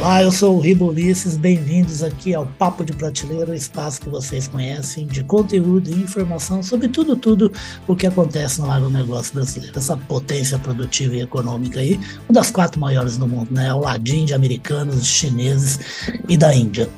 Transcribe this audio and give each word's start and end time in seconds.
Olá, 0.00 0.22
eu 0.22 0.32
sou 0.32 0.56
o 0.56 0.60
Ribo 0.60 0.86
Ulisses, 0.86 1.36
bem-vindos 1.36 2.02
aqui 2.02 2.34
ao 2.34 2.46
Papo 2.46 2.82
de 2.82 2.94
Prateleira, 2.94 3.54
espaço 3.54 4.00
que 4.00 4.08
vocês 4.08 4.48
conhecem 4.48 5.06
de 5.06 5.22
conteúdo 5.22 5.90
e 5.90 5.92
informação 5.92 6.62
sobre 6.62 6.88
tudo, 6.88 7.14
tudo 7.16 7.52
o 7.86 7.94
que 7.94 8.06
acontece 8.06 8.62
no 8.62 8.70
agronegócio 8.70 9.34
brasileiro, 9.34 9.78
essa 9.78 9.98
potência 9.98 10.58
produtiva 10.58 11.16
e 11.16 11.20
econômica 11.20 11.80
aí, 11.80 12.00
uma 12.26 12.32
das 12.32 12.50
quatro 12.50 12.80
maiores 12.80 13.18
do 13.18 13.28
mundo, 13.28 13.52
né? 13.52 13.68
Ao 13.68 13.78
ladinho 13.78 14.24
de 14.24 14.32
americanos, 14.32 15.06
chineses 15.06 15.78
e 16.26 16.34
da 16.34 16.54
Índia. 16.54 16.88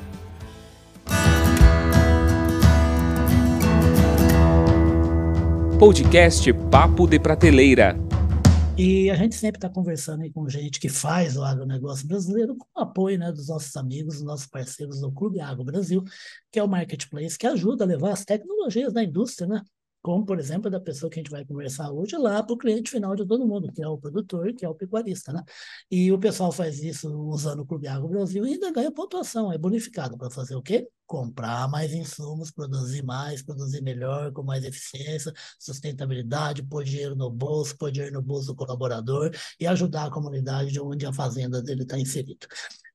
Podcast 5.77 6.53
Papo 6.71 7.05
de 7.05 7.19
Prateleira. 7.19 8.12
E 8.75 9.11
a 9.11 9.15
gente 9.15 9.35
sempre 9.35 9.59
está 9.59 9.69
conversando 9.69 10.27
com 10.31 10.49
gente 10.49 10.79
que 10.79 10.89
faz 10.89 11.37
o 11.37 11.43
agronegócio 11.43 12.07
brasileiro 12.07 12.55
com 12.57 12.65
o 12.75 12.81
apoio 12.81 13.19
né, 13.19 13.31
dos 13.31 13.47
nossos 13.47 13.75
amigos, 13.75 14.15
dos 14.15 14.23
nossos 14.23 14.47
parceiros 14.47 14.99
do 14.99 15.11
Clube 15.11 15.39
Agro 15.39 15.63
Brasil, 15.63 16.03
que 16.51 16.57
é 16.57 16.63
o 16.63 16.67
marketplace 16.67 17.37
que 17.37 17.45
ajuda 17.45 17.83
a 17.83 17.87
levar 17.87 18.13
as 18.13 18.25
tecnologias 18.25 18.91
da 18.91 19.03
indústria, 19.03 19.47
né? 19.47 19.61
Como, 20.03 20.25
por 20.25 20.37
exemplo, 20.37 20.69
da 20.69 20.79
pessoa 20.81 21.09
que 21.09 21.19
a 21.19 21.23
gente 21.23 21.31
vai 21.31 21.45
conversar 21.45 21.91
hoje 21.91 22.17
lá 22.17 22.43
para 22.43 22.53
o 22.53 22.57
cliente 22.57 22.91
final 22.91 23.15
de 23.15 23.25
todo 23.25 23.47
mundo, 23.47 23.71
que 23.71 23.81
é 23.81 23.87
o 23.87 23.97
produtor, 23.97 24.53
que 24.53 24.65
é 24.65 24.69
o 24.69 24.75
pecuarista, 24.75 25.31
né? 25.31 25.41
E 25.89 26.11
o 26.11 26.19
pessoal 26.19 26.51
faz 26.51 26.83
isso 26.83 27.09
usando 27.29 27.61
o 27.61 27.65
Clube 27.65 27.87
Agro 27.87 28.09
Brasil 28.09 28.45
e 28.45 28.53
ainda 28.53 28.71
ganha 28.71 28.91
pontuação, 28.91 29.51
é 29.51 29.57
bonificado 29.57 30.17
para 30.17 30.29
fazer 30.29 30.55
o 30.55 30.61
quê? 30.61 30.89
comprar 31.05 31.67
mais 31.69 31.93
insumos, 31.93 32.49
produzir 32.49 33.03
mais, 33.03 33.43
produzir 33.43 33.81
melhor, 33.83 34.31
com 34.31 34.41
mais 34.41 34.63
eficiência, 34.63 35.31
sustentabilidade, 35.59 36.63
pôr 36.63 36.83
dinheiro 36.83 37.15
no 37.15 37.29
bolso, 37.29 37.77
pôr 37.77 37.91
dinheiro 37.91 38.15
no 38.15 38.21
bolso 38.21 38.47
do 38.47 38.55
colaborador 38.55 39.29
e 39.59 39.67
ajudar 39.67 40.05
a 40.05 40.11
comunidade 40.11 40.71
de 40.71 40.79
onde 40.81 41.05
a 41.05 41.13
fazenda 41.13 41.61
dele 41.61 41.83
está 41.83 41.99
inserida. 41.99 42.47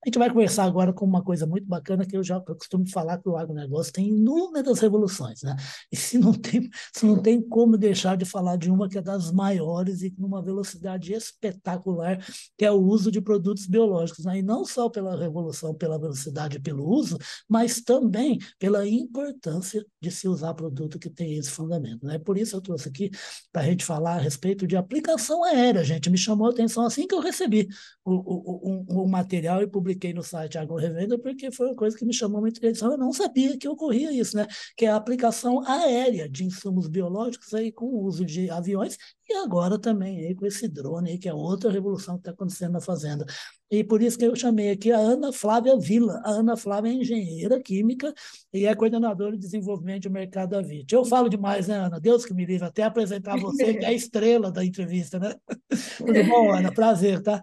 A 0.05 0.09
gente 0.09 0.19
vai 0.19 0.31
conversar 0.31 0.63
agora 0.63 0.93
com 0.93 1.05
uma 1.05 1.25
coisa 1.25 1.45
muito 1.45 1.67
bacana 1.67 2.07
que 2.07 2.17
eu 2.17 2.23
já 2.23 2.37
eu 2.37 2.55
costumo 2.55 2.89
falar 2.89 3.19
que 3.19 3.29
o 3.29 3.37
agronegócio 3.37 3.93
tem 3.93 4.11
inúmeras 4.11 4.79
revoluções, 4.79 5.43
né? 5.43 5.57
E 5.91 5.97
se 5.97 6.17
não 6.17 6.33
tem, 6.33 6.71
se 6.95 7.05
não 7.05 7.21
tem 7.21 7.43
como 7.43 7.77
deixar 7.77 8.17
de 8.17 8.25
falar 8.25 8.57
de 8.57 8.71
uma 8.71 8.89
que 8.89 8.97
é 8.97 9.03
das 9.03 9.33
maiores 9.33 10.03
e 10.03 10.15
numa 10.17 10.41
velocidade 10.41 11.13
espetacular, 11.13 12.25
que 12.57 12.65
é 12.65 12.71
o 12.71 12.81
uso 12.81 13.11
de 13.11 13.21
produtos 13.21 13.67
biológicos, 13.67 14.25
né? 14.25 14.39
E 14.39 14.43
não 14.43 14.65
só 14.65 14.89
pela 14.89 15.19
revolução, 15.19 15.75
pela 15.75 15.99
velocidade 15.99 16.59
e 16.59 16.61
pelo 16.61 16.89
uso, 16.89 17.19
mas 17.49 17.81
também 17.81 18.39
pela 18.57 18.87
importância 18.87 19.85
de 20.01 20.13
se 20.13 20.29
usar 20.29 20.55
produto 20.55 20.97
que 20.99 21.11
tem 21.11 21.37
esse 21.37 21.51
fundamento, 21.51 22.07
né? 22.07 22.21
Por 22.21 22.39
isso 22.39 22.55
eu 22.55 22.61
trouxe 22.61 22.89
aqui 22.89 23.11
para 23.53 23.63
a 23.63 23.65
gente 23.65 23.85
falar 23.85 24.15
a 24.15 24.21
respeito 24.21 24.65
de 24.65 24.77
aplicação 24.77 25.43
aérea, 25.43 25.83
gente. 25.83 26.09
Me 26.09 26.17
chamou 26.17 26.47
a 26.47 26.51
atenção 26.51 26.87
assim 26.87 27.05
que 27.05 27.15
eu 27.17 27.21
recebi 27.21 27.69
o, 28.05 28.13
o, 28.15 29.03
o, 29.03 29.05
o 29.05 29.09
material 29.09 29.61
e 29.61 29.67
publiquei 29.67 29.88
publiquei 29.89 30.13
no 30.13 30.23
site 30.23 30.59
Agro 30.59 30.77
Revenda 30.77 31.19
porque 31.19 31.51
foi 31.51 31.69
uma 31.69 31.75
coisa 31.75 31.97
que 31.97 32.05
me 32.05 32.13
chamou 32.13 32.43
muita 32.43 32.59
atenção. 32.59 32.93
Eu 32.93 32.99
não 32.99 33.13
sabia 33.13 33.57
que 33.57 33.67
ocorria 33.67 34.13
isso, 34.13 34.37
né? 34.37 34.47
Que 34.77 34.85
é 34.85 34.91
a 34.91 34.97
aplicação 34.97 35.67
aérea 35.67 36.29
de 36.29 36.45
insumos 36.45 36.89
biológicos 36.89 37.55
aí 37.55 37.73
com 37.73 37.87
o 37.87 38.05
uso 38.05 38.25
de 38.25 38.51
aviões 38.51 38.99
e 39.29 39.35
agora 39.35 39.79
também 39.79 40.27
aí 40.27 40.35
com 40.35 40.45
esse 40.45 40.69
drone 40.69 41.11
aí, 41.11 41.19
que 41.19 41.29
é 41.29 41.33
outra 41.33 41.71
revolução 41.71 42.17
que 42.17 42.21
está 42.21 42.33
acontecendo 42.33 42.73
na 42.73 42.81
fazenda. 42.81 43.25
E 43.71 43.83
por 43.83 44.03
isso 44.03 44.19
que 44.19 44.27
eu 44.27 44.37
chamei 44.37 44.71
aqui 44.71 44.93
a 44.93 44.99
Ana 44.99 45.33
Flávia 45.33 45.79
Vila. 45.79 46.21
A 46.25 46.31
Ana 46.31 46.57
Flávia 46.57 46.91
é 46.91 46.95
engenheira 46.95 47.61
química 47.61 48.13
e 48.53 48.67
é 48.67 48.75
coordenadora 48.75 49.33
de 49.33 49.39
desenvolvimento 49.39 50.03
de 50.03 50.11
mercado 50.11 50.51
da 50.51 50.61
VIT. 50.61 50.95
Eu 50.95 51.05
falo 51.05 51.29
demais, 51.29 51.69
né, 51.69 51.77
Ana? 51.77 51.99
Deus 51.99 52.27
que 52.27 52.35
me 52.35 52.45
livre, 52.45 52.67
até 52.67 52.83
apresentar 52.83 53.39
você, 53.39 53.75
que 53.75 53.85
é 53.85 53.89
a 53.89 53.93
estrela 53.93 54.51
da 54.51 54.65
entrevista, 54.65 55.19
né? 55.19 55.35
Tudo 55.99 56.25
bom, 56.25 56.53
Ana? 56.53 56.73
Prazer, 56.73 57.23
tá? 57.23 57.43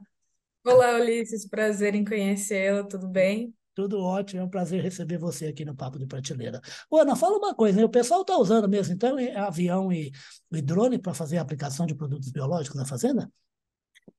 Olá, 0.67 0.95
Ulisses, 0.95 1.47
prazer 1.47 1.93
em 1.93 2.03
conhecê-la, 2.03 2.83
tudo 2.83 3.07
bem? 3.07 3.53
Tudo 3.75 4.01
ótimo, 4.01 4.41
é 4.41 4.43
um 4.43 4.49
prazer 4.49 4.81
receber 4.81 5.19
você 5.19 5.45
aqui 5.45 5.63
no 5.63 5.75
Papo 5.75 5.99
de 5.99 6.07
Prateleira. 6.07 6.59
Ô, 6.89 6.97
Ana, 6.97 7.15
fala 7.15 7.37
uma 7.37 7.53
coisa, 7.53 7.77
né? 7.77 7.85
o 7.85 7.89
pessoal 7.89 8.21
está 8.21 8.35
usando 8.35 8.67
mesmo, 8.67 8.91
então, 8.91 9.19
é 9.19 9.35
avião 9.35 9.93
e, 9.93 10.11
e 10.51 10.61
drone 10.63 10.97
para 10.97 11.13
fazer 11.13 11.37
a 11.37 11.41
aplicação 11.43 11.85
de 11.85 11.93
produtos 11.93 12.31
biológicos 12.31 12.79
na 12.79 12.85
fazenda? 12.85 13.31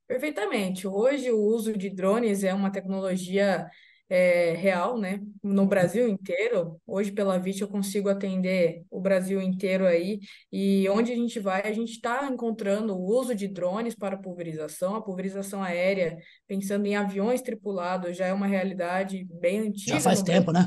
Perfeitamente. 0.06 0.86
Hoje, 0.86 1.32
o 1.32 1.40
uso 1.40 1.76
de 1.76 1.90
drones 1.90 2.44
é 2.44 2.54
uma 2.54 2.70
tecnologia 2.70 3.68
é, 4.08 4.52
real, 4.52 4.98
né? 4.98 5.20
No 5.42 5.66
Brasil 5.66 6.08
inteiro. 6.08 6.80
Hoje, 6.86 7.10
pela 7.10 7.38
VIT, 7.38 7.62
eu 7.62 7.68
consigo 7.68 8.08
atender 8.08 8.84
o 8.90 9.00
Brasil 9.00 9.40
inteiro 9.40 9.86
aí. 9.86 10.20
E 10.52 10.88
onde 10.88 11.12
a 11.12 11.14
gente 11.14 11.40
vai, 11.40 11.62
a 11.62 11.72
gente 11.72 11.92
está 11.92 12.28
encontrando 12.30 12.94
o 12.94 13.04
uso 13.04 13.34
de 13.34 13.48
drones 13.48 13.94
para 13.94 14.16
pulverização. 14.16 14.94
A 14.94 15.02
pulverização 15.02 15.62
aérea, 15.62 16.16
pensando 16.46 16.86
em 16.86 16.96
aviões 16.96 17.42
tripulados, 17.42 18.16
já 18.16 18.26
é 18.26 18.32
uma 18.32 18.46
realidade 18.46 19.26
bem 19.30 19.60
antiga. 19.60 19.94
Já 19.94 20.00
faz 20.00 20.22
tempo, 20.22 20.52
né? 20.52 20.66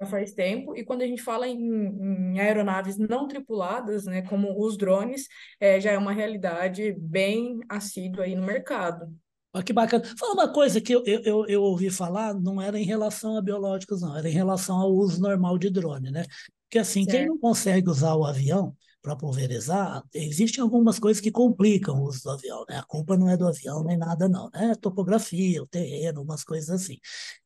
Já 0.00 0.06
faz 0.06 0.32
tempo. 0.32 0.76
E 0.76 0.84
quando 0.84 1.02
a 1.02 1.06
gente 1.06 1.22
fala 1.22 1.46
em, 1.46 1.58
em 1.58 2.40
aeronaves 2.40 2.96
não 2.96 3.26
tripuladas, 3.26 4.06
né, 4.06 4.22
como 4.22 4.64
os 4.64 4.78
drones, 4.78 5.26
é, 5.58 5.80
já 5.80 5.90
é 5.90 5.98
uma 5.98 6.12
realidade 6.12 6.94
bem 6.98 7.58
assídua 7.68 8.24
aí 8.24 8.34
no 8.34 8.46
mercado. 8.46 9.12
Olha 9.52 9.64
que 9.64 9.72
bacana. 9.72 10.04
Fala 10.18 10.34
uma 10.34 10.52
coisa 10.52 10.80
que 10.80 10.94
eu, 10.94 11.02
eu, 11.04 11.46
eu 11.46 11.62
ouvi 11.62 11.90
falar, 11.90 12.34
não 12.34 12.60
era 12.60 12.78
em 12.78 12.84
relação 12.84 13.36
a 13.36 13.42
biológicos, 13.42 14.00
não, 14.00 14.16
era 14.16 14.28
em 14.28 14.32
relação 14.32 14.76
ao 14.78 14.92
uso 14.92 15.20
normal 15.20 15.58
de 15.58 15.70
drone, 15.70 16.10
né? 16.10 16.24
Porque 16.68 16.78
assim, 16.78 17.04
certo. 17.04 17.16
quem 17.16 17.26
não 17.26 17.38
consegue 17.38 17.90
usar 17.90 18.14
o 18.14 18.24
avião, 18.24 18.76
para 19.02 19.16
pulverizar, 19.16 20.02
existem 20.14 20.62
algumas 20.62 20.98
coisas 20.98 21.20
que 21.20 21.30
complicam 21.30 22.00
o 22.00 22.04
uso 22.04 22.22
do 22.22 22.30
avião, 22.30 22.64
né? 22.68 22.78
A 22.78 22.82
culpa 22.82 23.16
não 23.16 23.28
é 23.28 23.36
do 23.36 23.46
avião 23.46 23.82
nem 23.82 23.96
nada, 23.96 24.28
não, 24.28 24.50
né? 24.50 24.72
A 24.72 24.76
topografia, 24.76 25.62
o 25.62 25.66
terreno, 25.66 26.22
umas 26.22 26.44
coisas 26.44 26.70
assim. 26.70 26.98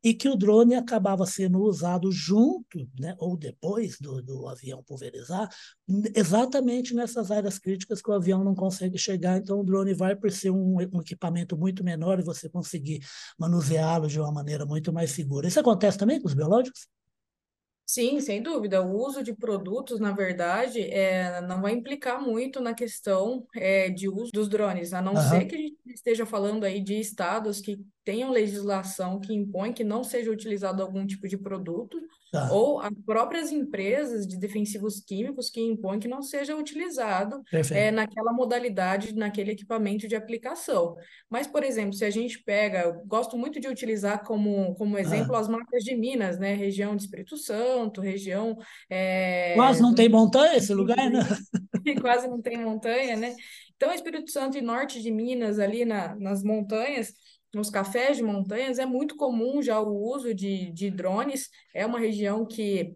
E 0.02 0.14
que 0.14 0.28
o 0.28 0.36
drone 0.36 0.74
acabava 0.74 1.24
sendo 1.26 1.60
usado 1.60 2.10
junto, 2.10 2.88
né? 2.98 3.14
Ou 3.18 3.36
depois 3.36 3.98
do, 4.00 4.22
do 4.22 4.48
avião 4.48 4.82
pulverizar, 4.82 5.48
exatamente 6.14 6.94
nessas 6.94 7.30
áreas 7.30 7.58
críticas 7.58 8.02
que 8.02 8.10
o 8.10 8.14
avião 8.14 8.42
não 8.42 8.54
consegue 8.54 8.98
chegar. 8.98 9.38
Então, 9.38 9.60
o 9.60 9.64
drone 9.64 9.94
vai 9.94 10.16
por 10.16 10.30
ser 10.32 10.50
um, 10.50 10.76
um 10.76 11.00
equipamento 11.00 11.56
muito 11.56 11.84
menor 11.84 12.18
e 12.18 12.24
você 12.24 12.48
conseguir 12.48 13.00
manuseá-lo 13.38 14.08
de 14.08 14.18
uma 14.18 14.32
maneira 14.32 14.66
muito 14.66 14.92
mais 14.92 15.10
segura. 15.12 15.48
Isso 15.48 15.60
acontece 15.60 15.98
também 15.98 16.20
com 16.20 16.28
os 16.28 16.34
biológicos? 16.34 16.88
Sim, 17.86 18.18
sem 18.20 18.42
dúvida. 18.42 18.82
O 18.82 18.96
uso 18.96 19.22
de 19.22 19.34
produtos, 19.34 20.00
na 20.00 20.10
verdade, 20.10 20.80
é, 20.80 21.40
não 21.42 21.60
vai 21.60 21.72
implicar 21.72 22.20
muito 22.20 22.58
na 22.60 22.72
questão 22.74 23.46
é, 23.54 23.90
de 23.90 24.08
uso 24.08 24.32
dos 24.32 24.48
drones, 24.48 24.94
a 24.94 25.02
não 25.02 25.14
ser 25.16 25.44
que 25.44 25.54
a 25.54 25.58
gente 25.58 25.76
esteja 25.94 26.24
falando 26.24 26.64
aí 26.64 26.80
de 26.80 26.98
estados 26.98 27.60
que 27.60 27.78
tenham 28.04 28.30
legislação 28.30 29.18
que 29.18 29.32
impõe 29.32 29.72
que 29.72 29.84
não 29.84 30.04
seja 30.04 30.30
utilizado 30.30 30.82
algum 30.82 31.06
tipo 31.06 31.26
de 31.26 31.38
produto, 31.38 31.98
Tá. 32.34 32.48
ou 32.50 32.80
as 32.80 32.92
próprias 33.06 33.52
empresas 33.52 34.26
de 34.26 34.36
defensivos 34.36 34.98
químicos 34.98 35.48
que 35.48 35.60
impõem 35.60 36.00
que 36.00 36.08
não 36.08 36.20
seja 36.20 36.56
utilizado 36.56 37.40
é, 37.70 37.92
naquela 37.92 38.32
modalidade, 38.32 39.14
naquele 39.14 39.52
equipamento 39.52 40.08
de 40.08 40.16
aplicação. 40.16 40.96
Mas, 41.30 41.46
por 41.46 41.62
exemplo, 41.62 41.92
se 41.92 42.04
a 42.04 42.10
gente 42.10 42.42
pega, 42.42 42.80
eu 42.80 42.94
gosto 43.06 43.38
muito 43.38 43.60
de 43.60 43.68
utilizar 43.68 44.24
como, 44.24 44.74
como 44.74 44.98
exemplo 44.98 45.36
ah. 45.36 45.38
as 45.38 45.48
marcas 45.48 45.84
de 45.84 45.94
Minas, 45.94 46.36
né? 46.36 46.54
Região 46.54 46.96
de 46.96 47.02
Espírito 47.02 47.36
Santo, 47.36 48.00
região. 48.00 48.58
É, 48.90 49.54
Quase 49.54 49.80
não 49.80 49.94
tem 49.94 50.08
montanha 50.08 50.56
esse 50.56 50.74
lugar, 50.74 51.08
né? 51.08 51.20
Quase 52.02 52.26
não 52.26 52.42
tem 52.42 52.58
montanha, 52.58 53.16
né? 53.16 53.36
Então, 53.76 53.92
Espírito 53.92 54.30
Santo 54.32 54.58
e 54.58 54.60
norte 54.60 55.00
de 55.00 55.10
Minas, 55.12 55.60
ali 55.60 55.84
na, 55.84 56.16
nas 56.16 56.42
montanhas, 56.42 57.12
nos 57.56 57.70
cafés 57.70 58.16
de 58.16 58.22
montanhas 58.22 58.78
é 58.78 58.86
muito 58.86 59.16
comum 59.16 59.62
já 59.62 59.80
o 59.80 59.94
uso 59.94 60.34
de, 60.34 60.70
de 60.72 60.90
drones, 60.90 61.48
é 61.74 61.84
uma 61.86 61.98
região 61.98 62.46
que 62.46 62.94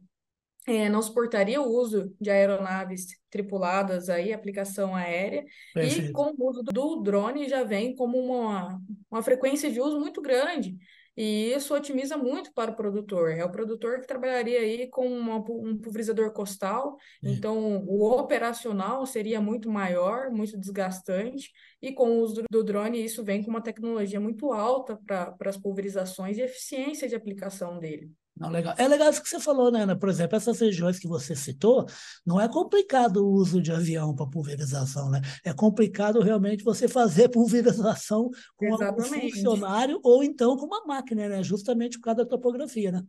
é, 0.67 0.89
não 0.89 1.01
suportaria 1.01 1.61
o 1.61 1.67
uso 1.67 2.15
de 2.21 2.31
aeronaves 2.31 3.07
tripuladas 3.31 4.11
aí, 4.11 4.33
aplicação 4.33 4.95
aérea, 4.95 5.45
Perfeito. 5.73 6.11
e 6.11 6.13
com 6.13 6.35
o 6.37 6.49
uso 6.49 6.63
do 6.63 6.97
drone 7.03 7.49
já 7.49 7.65
vem 7.65 7.95
como 7.95 8.19
uma, 8.19 8.79
uma 9.11 9.23
frequência 9.23 9.71
de 9.71 9.81
uso 9.81 9.99
muito 9.99 10.21
grande. 10.21 10.77
E 11.21 11.53
isso 11.53 11.75
otimiza 11.75 12.17
muito 12.17 12.53
para 12.55 12.71
o 12.71 12.77
produtor. 12.77 13.33
É 13.33 13.45
o 13.45 13.51
produtor 13.51 14.01
que 14.01 14.07
trabalharia 14.07 14.61
aí 14.61 14.87
com 14.89 15.05
uma, 15.05 15.39
um 15.39 15.77
pulverizador 15.77 16.31
costal, 16.33 16.97
é. 17.25 17.31
então 17.31 17.85
o 17.89 18.09
operacional 18.09 19.05
seria 19.05 19.41
muito 19.41 19.69
maior, 19.69 20.31
muito 20.31 20.57
desgastante, 20.57 21.51
e 21.83 21.93
com 21.93 22.09
o 22.09 22.21
uso 22.21 22.45
do 22.49 22.63
drone, 22.63 23.05
isso 23.05 23.25
vem 23.25 23.43
com 23.43 23.51
uma 23.51 23.61
tecnologia 23.61 24.21
muito 24.21 24.53
alta 24.53 24.97
para 25.05 25.35
as 25.45 25.57
pulverizações 25.57 26.39
e 26.39 26.43
eficiência 26.43 27.09
de 27.09 27.17
aplicação 27.17 27.81
dele. 27.81 28.13
Não, 28.39 28.51
legal. 28.51 28.75
É 28.79 28.87
legal 28.87 29.11
isso 29.11 29.23
que 29.23 29.29
você 29.29 29.41
falou, 29.41 29.71
né, 29.73 29.83
Ana? 29.83 29.99
Por 29.99 30.09
exemplo, 30.09 30.37
essas 30.37 30.61
regiões 30.61 30.99
que 30.99 31.09
você 31.09 31.35
citou, 31.35 31.87
não 32.25 32.41
é 32.41 32.49
complicado 32.49 33.27
o 33.27 33.33
uso 33.33 33.61
de 33.61 33.73
avião 33.73 34.15
para 34.15 34.29
pulverização, 34.29 35.11
né? 35.11 35.21
É 35.45 35.53
complicado 35.53 36.21
realmente 36.21 36.63
você 36.63 36.87
fazer 36.87 37.29
pulverização 37.31 38.31
com 38.57 38.67
Exatamente. 38.67 39.27
um 39.27 39.31
funcionário 39.31 40.01
ou 40.05 40.23
então 40.23 40.57
com 40.57 40.67
uma 40.67 40.85
máquina, 40.87 41.29
né? 41.29 41.43
Justamente 41.43 41.99
por 41.99 42.05
causa 42.05 42.25
da 42.25 42.29
topografia, 42.29 42.93
né? 42.93 43.03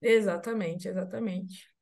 Exatamente, 0.00 0.88
exatamente. 0.88 1.74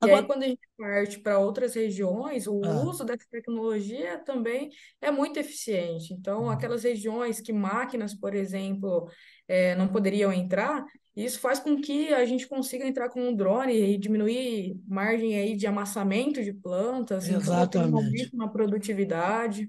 Agora... 0.00 0.20
E 0.20 0.20
aí, 0.20 0.26
quando 0.26 0.42
a 0.44 0.46
gente 0.46 0.68
parte 0.76 1.18
para 1.18 1.38
outras 1.38 1.74
regiões, 1.74 2.46
o 2.46 2.60
ah. 2.64 2.82
uso 2.84 3.04
dessa 3.04 3.26
tecnologia 3.30 4.18
também 4.18 4.70
é 5.00 5.10
muito 5.10 5.38
eficiente. 5.38 6.14
Então, 6.14 6.42
uhum. 6.42 6.50
aquelas 6.50 6.84
regiões 6.84 7.40
que 7.40 7.52
máquinas, 7.52 8.14
por 8.14 8.34
exemplo, 8.34 9.10
é, 9.48 9.74
não 9.74 9.88
poderiam 9.88 10.32
entrar, 10.32 10.84
isso 11.16 11.40
faz 11.40 11.58
com 11.58 11.80
que 11.80 12.12
a 12.14 12.24
gente 12.24 12.46
consiga 12.46 12.86
entrar 12.86 13.08
com 13.08 13.20
um 13.20 13.34
drone 13.34 13.72
e 13.74 13.98
diminuir 13.98 14.80
margem 14.86 15.34
aí 15.36 15.56
de 15.56 15.66
amassamento 15.66 16.42
de 16.44 16.52
plantas, 16.52 17.28
então 17.28 17.38
Exatamente. 17.40 18.36
na 18.36 18.46
produtividade. 18.46 19.68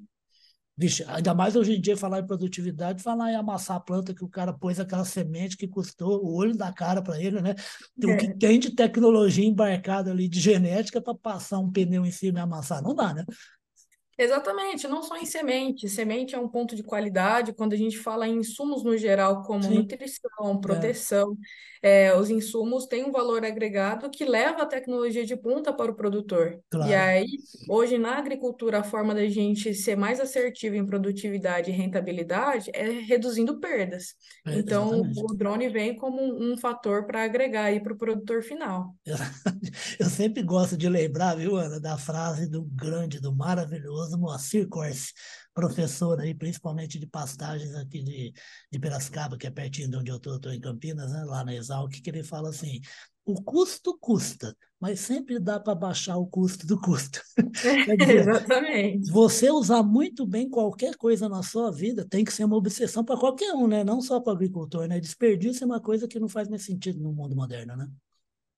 Vixe, 0.77 1.03
ainda 1.09 1.33
mais 1.33 1.57
hoje 1.57 1.75
em 1.75 1.81
dia 1.81 1.97
falar 1.97 2.19
em 2.19 2.25
produtividade, 2.25 3.03
falar 3.03 3.31
em 3.31 3.35
amassar 3.35 3.75
a 3.75 3.79
planta 3.81 4.13
que 4.13 4.23
o 4.23 4.29
cara 4.29 4.53
pôs 4.53 4.79
aquela 4.79 5.03
semente 5.03 5.57
que 5.57 5.67
custou 5.67 6.23
o 6.23 6.33
olho 6.37 6.55
da 6.55 6.71
cara 6.71 7.01
para 7.01 7.21
ele, 7.21 7.41
né? 7.41 7.53
O 8.01 8.15
que 8.15 8.27
É. 8.27 8.33
tem 8.33 8.57
de 8.57 8.73
tecnologia 8.73 9.43
embarcada 9.45 10.09
ali 10.09 10.29
de 10.29 10.39
genética 10.39 11.01
para 11.01 11.13
passar 11.13 11.59
um 11.59 11.69
pneu 11.69 12.05
em 12.05 12.11
cima 12.11 12.39
e 12.39 12.41
amassar, 12.41 12.81
não 12.81 12.95
dá, 12.95 13.13
né? 13.13 13.25
Exatamente, 14.19 14.85
não 14.85 15.01
só 15.01 15.15
em 15.15 15.25
semente. 15.25 15.87
Semente 15.87 16.35
é 16.35 16.39
um 16.39 16.49
ponto 16.49 16.75
de 16.75 16.83
qualidade. 16.83 17.53
Quando 17.53 17.71
a 17.71 17.77
gente 17.77 17.97
fala 17.97 18.27
em 18.27 18.39
insumos 18.39 18.83
no 18.83 18.97
geral, 18.97 19.43
como 19.43 19.63
Sim, 19.63 19.75
nutrição, 19.75 20.29
é, 20.51 20.59
proteção, 20.59 21.37
é, 21.81 22.13
os 22.13 22.29
insumos 22.29 22.85
têm 22.85 23.05
um 23.05 23.11
valor 23.11 23.45
agregado 23.45 24.09
que 24.09 24.25
leva 24.25 24.63
a 24.63 24.65
tecnologia 24.65 25.25
de 25.25 25.37
ponta 25.37 25.71
para 25.71 25.91
o 25.91 25.95
produtor. 25.95 26.55
E 26.55 26.61
claro, 26.69 26.93
aí, 26.93 27.25
hoje 27.69 27.97
na 27.97 28.17
agricultura, 28.17 28.79
a 28.79 28.83
forma 28.83 29.15
da 29.15 29.25
gente 29.27 29.73
ser 29.73 29.95
mais 29.95 30.19
assertivo 30.19 30.75
em 30.75 30.85
produtividade 30.85 31.71
e 31.71 31.73
rentabilidade 31.73 32.69
é 32.73 32.89
reduzindo 32.89 33.59
perdas. 33.59 34.15
é, 34.45 34.59
Então, 34.59 34.87
exatamente. 34.87 35.23
o 35.23 35.27
drone 35.35 35.69
vem 35.69 35.95
como 35.95 36.21
um, 36.21 36.51
um 36.51 36.57
fator 36.57 37.05
para 37.05 37.23
agregar 37.23 37.65
aí 37.65 37.79
para 37.79 37.93
o 37.93 37.97
produtor 37.97 38.43
final. 38.43 38.93
Eu 39.97 40.09
sempre 40.09 40.43
gosto 40.43 40.75
de 40.75 40.89
lembrar, 40.89 41.35
viu, 41.35 41.55
Ana, 41.55 41.79
da 41.79 41.97
frase 41.97 42.49
do 42.49 42.63
grande, 42.63 43.21
do 43.21 43.33
maravilhoso 43.33 44.08
Moacir 44.17 44.67
Corse, 44.67 45.13
professor 45.53 46.19
aí, 46.19 46.33
principalmente 46.33 46.99
de 46.99 47.05
pastagens 47.05 47.75
aqui 47.75 48.03
de, 48.03 48.33
de 48.71 48.79
Piracicaba, 48.79 49.37
que 49.37 49.47
é 49.47 49.51
pertinho 49.51 49.89
de 49.89 49.97
onde 49.97 50.11
eu 50.11 50.17
estou, 50.17 50.35
estou 50.35 50.53
em 50.53 50.59
Campinas, 50.59 51.11
né, 51.11 51.23
lá 51.25 51.43
na 51.43 51.53
Exalc, 51.53 51.91
que 51.91 52.09
ele 52.09 52.23
fala 52.23 52.49
assim, 52.49 52.81
o 53.25 53.41
custo 53.43 53.97
custa, 53.99 54.55
mas 54.79 55.01
sempre 55.01 55.39
dá 55.39 55.59
para 55.59 55.75
baixar 55.75 56.17
o 56.17 56.25
custo 56.25 56.65
do 56.65 56.79
custo. 56.79 57.21
Quer 57.85 57.95
dizer, 57.95 58.19
Exatamente. 58.21 59.11
você 59.11 59.51
usar 59.51 59.83
muito 59.83 60.25
bem 60.25 60.49
qualquer 60.49 60.95
coisa 60.95 61.29
na 61.29 61.43
sua 61.43 61.71
vida 61.71 62.07
tem 62.09 62.23
que 62.23 62.33
ser 62.33 62.45
uma 62.45 62.55
obsessão 62.55 63.03
para 63.03 63.19
qualquer 63.19 63.53
um, 63.53 63.67
né? 63.67 63.83
Não 63.83 64.01
só 64.01 64.19
para 64.19 64.33
o 64.33 64.35
agricultor, 64.35 64.87
né? 64.87 64.99
Desperdício 64.99 65.63
é 65.63 65.65
uma 65.65 65.79
coisa 65.79 66.07
que 66.07 66.19
não 66.19 66.27
faz 66.27 66.47
mais 66.47 66.63
sentido 66.63 66.99
no 66.99 67.13
mundo 67.13 67.35
moderno, 67.35 67.75
né? 67.75 67.87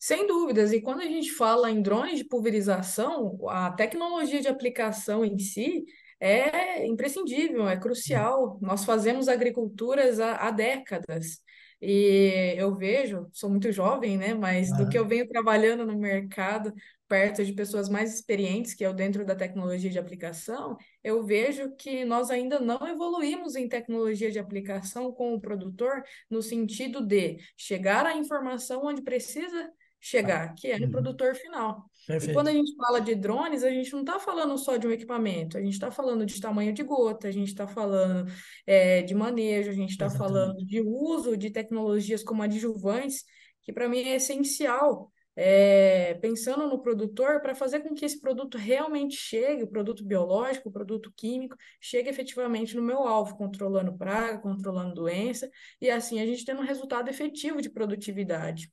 Sem 0.03 0.25
dúvidas, 0.25 0.74
e 0.74 0.81
quando 0.81 1.01
a 1.01 1.06
gente 1.06 1.31
fala 1.31 1.69
em 1.69 1.80
drones 1.80 2.18
de 2.18 2.24
pulverização, 2.24 3.38
a 3.48 3.69
tecnologia 3.69 4.42
de 4.42 4.48
aplicação 4.48 5.24
em 5.24 5.38
si 5.38 5.86
é 6.19 6.88
imprescindível, 6.88 7.69
é 7.69 7.77
crucial. 7.77 8.57
Nós 8.63 8.83
fazemos 8.83 9.27
agriculturas 9.27 10.19
há, 10.19 10.38
há 10.38 10.50
décadas. 10.50 11.39
E 11.80 12.56
eu 12.57 12.75
vejo, 12.75 13.27
sou 13.31 13.48
muito 13.48 13.71
jovem, 13.71 14.18
né? 14.18 14.33
Mas 14.33 14.75
do 14.75 14.89
que 14.89 14.98
eu 14.98 15.07
venho 15.07 15.27
trabalhando 15.27 15.86
no 15.86 15.95
mercado, 15.95 16.74
perto 17.07 17.45
de 17.45 17.53
pessoas 17.53 17.88
mais 17.88 18.15
experientes, 18.15 18.74
que 18.74 18.83
é 18.83 18.89
o 18.89 18.94
dentro 18.94 19.24
da 19.24 19.36
tecnologia 19.36 19.89
de 19.92 20.00
aplicação, 20.00 20.77
eu 21.03 21.24
vejo 21.24 21.75
que 21.75 22.06
nós 22.06 22.31
ainda 22.31 22.59
não 22.59 22.88
evoluímos 22.88 23.56
em 23.56 23.69
tecnologia 23.69 24.31
de 24.31 24.39
aplicação 24.39 25.12
com 25.12 25.36
o 25.36 25.39
produtor, 25.39 26.01
no 26.27 26.42
sentido 26.42 27.06
de 27.06 27.38
chegar 27.56 28.06
à 28.07 28.15
informação 28.18 28.86
onde 28.86 29.03
precisa 29.03 29.69
chegar, 30.01 30.56
que 30.56 30.68
é 30.68 30.80
no 30.80 30.86
uhum, 30.86 30.92
produtor 30.92 31.36
final. 31.36 31.86
E 32.19 32.27
quando 32.33 32.48
perfeito. 32.48 32.50
a 32.50 32.51
gente 32.53 32.75
fala 32.75 33.00
de 33.00 33.15
drones, 33.15 33.63
a 33.63 33.69
gente 33.69 33.94
não 33.94 34.01
está 34.01 34.19
falando 34.19 34.57
só 34.57 34.75
de 34.75 34.88
um 34.88 34.92
equipamento, 34.92 35.57
a 35.57 35.62
gente 35.62 35.74
está 35.74 35.92
falando 35.92 36.25
de 36.25 36.42
tamanho 36.42 36.74
de 36.74 36.83
gota, 36.83 37.27
a 37.27 37.31
gente 37.31 37.50
está 37.50 37.68
falando 37.68 38.30
é, 38.65 39.03
de 39.03 39.13
manejo, 39.13 39.69
a 39.69 39.74
gente 39.74 39.92
está 39.92 40.09
falando 40.09 40.57
de 40.65 40.81
uso 40.81 41.38
de 41.38 41.51
tecnologias 41.51 42.24
como 42.24 42.42
adjuvantes, 42.42 43.24
que 43.62 43.71
para 43.71 43.88
mim 43.88 44.00
é 44.00 44.15
essencial. 44.15 45.12
é, 45.36 46.15
pensando 46.15 46.68
no 46.68 46.81
produtor 46.81 47.42
para 47.42 47.56
fazer 47.56 47.80
com 47.81 47.94
que 47.94 48.03
esse 48.06 48.19
produto 48.19 48.57
realmente 48.57 49.15
chegue, 49.15 49.63
o 49.63 49.68
produto 49.68 50.03
biológico, 50.03 50.69
o 50.69 50.71
produto 50.71 51.12
químico, 51.15 51.56
chegue 51.80 52.09
efetivamente 52.09 52.75
no 52.75 52.81
meu 52.81 53.00
alvo, 53.00 53.38
controlando 53.38 53.98
praga, 53.98 54.39
controlando 54.39 54.94
doença, 54.94 55.50
e 55.80 55.89
assim 55.89 56.19
a 56.19 56.25
gente 56.25 56.44
tendo 56.45 56.62
um 56.62 56.65
resultado 56.65 57.09
efetivo 57.09 57.62
de 57.62 57.69
produtividade. 57.69 58.71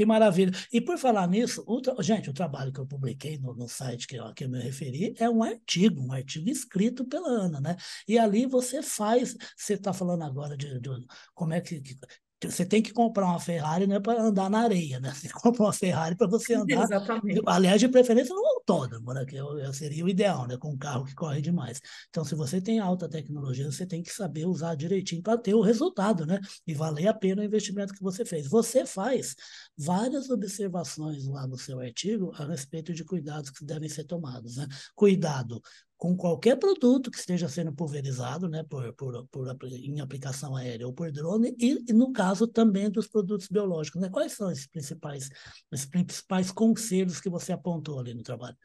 Que 0.00 0.06
maravilha. 0.06 0.50
E 0.72 0.80
por 0.80 0.96
falar 0.96 1.28
nisso, 1.28 1.62
o 1.66 1.78
tra- 1.78 1.94
gente, 2.02 2.30
o 2.30 2.32
trabalho 2.32 2.72
que 2.72 2.80
eu 2.80 2.86
publiquei 2.86 3.36
no, 3.36 3.54
no 3.54 3.68
site 3.68 4.06
que 4.06 4.16
eu, 4.16 4.24
a 4.24 4.32
que 4.32 4.44
eu 4.44 4.48
me 4.48 4.58
referi 4.58 5.14
é 5.18 5.28
um 5.28 5.42
artigo, 5.42 6.00
um 6.00 6.10
artigo 6.10 6.48
escrito 6.48 7.04
pela 7.04 7.28
Ana, 7.28 7.60
né? 7.60 7.76
E 8.08 8.18
ali 8.18 8.46
você 8.46 8.82
faz, 8.82 9.36
você 9.54 9.74
está 9.74 9.92
falando 9.92 10.22
agora 10.24 10.56
de, 10.56 10.80
de 10.80 10.88
como 11.34 11.52
é 11.52 11.60
que, 11.60 11.82
que- 11.82 11.98
você 12.42 12.64
tem 12.64 12.82
que 12.82 12.92
comprar 12.92 13.26
uma 13.26 13.38
Ferrari, 13.38 13.86
não 13.86 13.96
é 13.96 14.00
para 14.00 14.22
andar 14.22 14.48
na 14.48 14.60
areia, 14.60 14.98
né? 14.98 15.12
Você 15.12 15.28
compra 15.32 15.62
uma 15.62 15.72
Ferrari 15.72 16.16
para 16.16 16.26
você 16.26 16.54
andar, 16.54 16.84
Exatamente. 16.84 17.42
aliás, 17.46 17.80
de 17.80 17.88
preferência 17.88 18.34
no 18.34 18.44
autódromo, 18.46 19.12
né? 19.12 19.24
Que 19.26 19.36
seria 19.74 20.04
o 20.04 20.08
ideal, 20.08 20.46
né? 20.46 20.56
Com 20.56 20.72
um 20.72 20.78
carro 20.78 21.04
que 21.04 21.14
corre 21.14 21.40
demais. 21.40 21.80
Então, 22.08 22.24
se 22.24 22.34
você 22.34 22.60
tem 22.60 22.78
alta 22.78 23.08
tecnologia, 23.08 23.70
você 23.70 23.86
tem 23.86 24.02
que 24.02 24.12
saber 24.12 24.46
usar 24.46 24.74
direitinho 24.74 25.22
para 25.22 25.36
ter 25.36 25.54
o 25.54 25.60
resultado, 25.60 26.24
né? 26.24 26.40
E 26.66 26.72
valer 26.72 27.08
a 27.08 27.14
pena 27.14 27.42
o 27.42 27.44
investimento 27.44 27.92
que 27.92 28.02
você 28.02 28.24
fez. 28.24 28.46
Você 28.48 28.86
faz 28.86 29.34
várias 29.76 30.30
observações 30.30 31.26
lá 31.26 31.46
no 31.46 31.58
seu 31.58 31.80
artigo 31.80 32.32
a 32.36 32.44
respeito 32.46 32.94
de 32.94 33.04
cuidados 33.04 33.50
que 33.50 33.64
devem 33.64 33.88
ser 33.88 34.04
tomados, 34.04 34.56
né? 34.56 34.66
Cuidado 34.94 35.60
com 36.00 36.16
qualquer 36.16 36.56
produto 36.56 37.10
que 37.10 37.18
esteja 37.18 37.46
sendo 37.46 37.74
pulverizado, 37.74 38.48
né, 38.48 38.64
por, 38.64 38.90
por, 38.94 39.28
por, 39.28 39.54
em 39.70 40.00
aplicação 40.00 40.56
aérea 40.56 40.86
ou 40.86 40.94
por 40.94 41.12
drone, 41.12 41.54
e, 41.58 41.84
e, 41.86 41.92
no 41.92 42.10
caso 42.10 42.48
também 42.48 42.90
dos 42.90 43.06
produtos 43.06 43.48
biológicos, 43.48 44.00
né? 44.00 44.08
Quais 44.08 44.32
são 44.32 44.50
esses 44.50 44.66
principais, 44.66 45.28
os 45.70 45.84
principais 45.84 46.50
conselhos 46.50 47.20
que 47.20 47.28
você 47.28 47.52
apontou 47.52 48.00
ali 48.00 48.14
no 48.14 48.22
trabalho? 48.22 48.56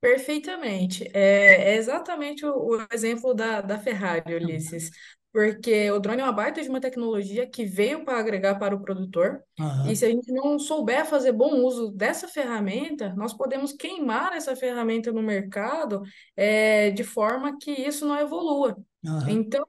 Perfeitamente. 0.00 1.04
É, 1.14 1.72
é 1.72 1.76
exatamente 1.76 2.44
o, 2.46 2.76
o 2.76 2.86
exemplo 2.92 3.34
da, 3.34 3.60
da 3.60 3.78
Ferrari, 3.78 4.34
Ulisses. 4.34 4.90
Porque 5.32 5.90
o 5.90 5.98
drone 5.98 6.20
é 6.22 6.24
uma 6.24 6.32
baita 6.32 6.62
de 6.62 6.68
uma 6.68 6.80
tecnologia 6.80 7.46
que 7.46 7.64
veio 7.64 8.04
para 8.04 8.18
agregar 8.18 8.58
para 8.58 8.74
o 8.74 8.80
produtor. 8.82 9.42
E 9.82 9.94
Aham, 9.94 9.96
se 9.96 10.04
a 10.04 10.08
gente 10.08 10.32
não 10.32 10.58
souber 10.58 11.04
fazer 11.06 11.32
bom 11.32 11.62
uso 11.64 11.90
dessa 11.92 12.26
ferramenta, 12.28 13.14
nós 13.14 13.32
podemos 13.34 13.72
queimar 13.72 14.32
essa 14.34 14.56
ferramenta 14.56 15.12
no 15.12 15.22
mercado, 15.22 16.02
é, 16.36 16.90
de 16.90 17.04
forma 17.04 17.56
que 17.58 17.70
isso 17.70 18.06
não 18.06 18.18
evolua. 18.18 18.76
aham, 19.06 19.38
Então, 19.38 19.64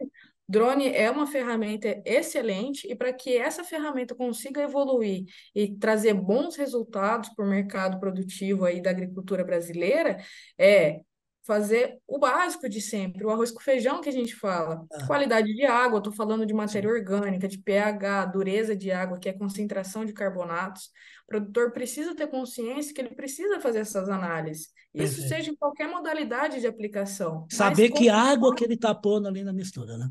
Drone 0.49 0.87
é 0.93 1.11
uma 1.11 1.27
ferramenta 1.27 2.01
excelente 2.05 2.87
e 2.89 2.95
para 2.95 3.11
que 3.11 3.37
essa 3.37 3.63
ferramenta 3.63 4.15
consiga 4.15 4.61
evoluir 4.61 5.25
e 5.53 5.75
trazer 5.75 6.13
bons 6.13 6.55
resultados 6.55 7.29
para 7.29 7.45
o 7.45 7.49
mercado 7.49 7.99
produtivo 7.99 8.63
aí 8.63 8.81
da 8.81 8.89
agricultura 8.89 9.43
brasileira, 9.43 10.17
é 10.57 11.01
fazer 11.47 11.97
o 12.05 12.19
básico 12.19 12.67
de 12.69 12.81
sempre, 12.81 13.25
o 13.25 13.29
arroz 13.31 13.49
com 13.51 13.61
feijão 13.61 14.01
que 14.01 14.09
a 14.09 14.11
gente 14.11 14.35
fala. 14.35 14.85
ah, 14.91 15.07
Qualidade 15.07 15.53
de 15.53 15.65
água, 15.65 15.99
estou 15.99 16.13
falando 16.13 16.45
de 16.45 16.53
matéria 16.53 16.89
orgânica, 16.89 17.47
de 17.47 17.57
pH, 17.57 18.25
dureza 18.25 18.75
de 18.75 18.91
água, 18.91 19.17
que 19.17 19.29
é 19.29 19.33
concentração 19.33 20.05
de 20.05 20.13
carbonatos. 20.13 20.91
O 21.23 21.27
produtor 21.27 21.71
precisa 21.71 22.13
ter 22.15 22.27
consciência 22.27 22.93
que 22.93 23.01
ele 23.01 23.15
precisa 23.15 23.59
fazer 23.59 23.79
essas 23.79 24.09
análises. 24.09 24.67
Isso 24.93 25.21
perfeito. 25.21 25.29
seja 25.29 25.51
em 25.51 25.55
qualquer 25.55 25.87
modalidade 25.89 26.59
de 26.59 26.67
aplicação, 26.67 27.47
Saber 27.51 27.89
com 27.89 27.97
que 27.99 28.09
água 28.09 28.53
que 28.53 28.63
ele 28.63 28.73
está 28.75 28.93
pondo 28.93 29.27
ali 29.27 29.43
na 29.43 29.53
mistura, 29.53 29.97
né? 29.97 30.09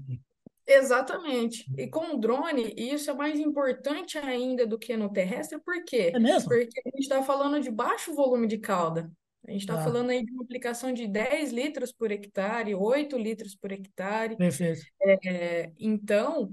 Exatamente. 0.66 1.64
E 1.78 1.88
com 1.88 2.14
o 2.14 2.18
drone, 2.18 2.74
isso 2.76 3.10
é 3.10 3.14
mais 3.14 3.38
importante 3.38 4.18
ainda 4.18 4.66
do 4.66 4.78
que 4.78 4.96
no 4.96 5.12
terrestre, 5.12 5.60
por 5.60 5.76
É 5.76 5.80
quê? 5.82 6.10
mesmo? 6.18 6.48
Porque 6.48 6.80
a 6.84 6.88
gente 6.90 7.02
está 7.02 7.22
falando 7.22 7.60
de 7.60 7.70
baixo 7.70 8.14
volume 8.14 8.46
de 8.48 8.58
cauda. 8.58 9.10
A 9.46 9.52
gente 9.52 9.60
está 9.62 9.78
Ah, 9.78 9.78
falando 9.78 10.10
aí 10.10 10.24
de 10.24 10.32
uma 10.32 10.42
aplicação 10.44 10.92
de 10.92 11.06
10 11.06 11.52
litros 11.52 11.92
por 11.92 12.10
hectare, 12.10 12.74
8 12.74 13.16
litros 13.18 13.54
por 13.54 13.72
hectare. 13.72 14.36
perfeito. 14.36 14.86
É, 15.02 15.72
então, 15.78 16.52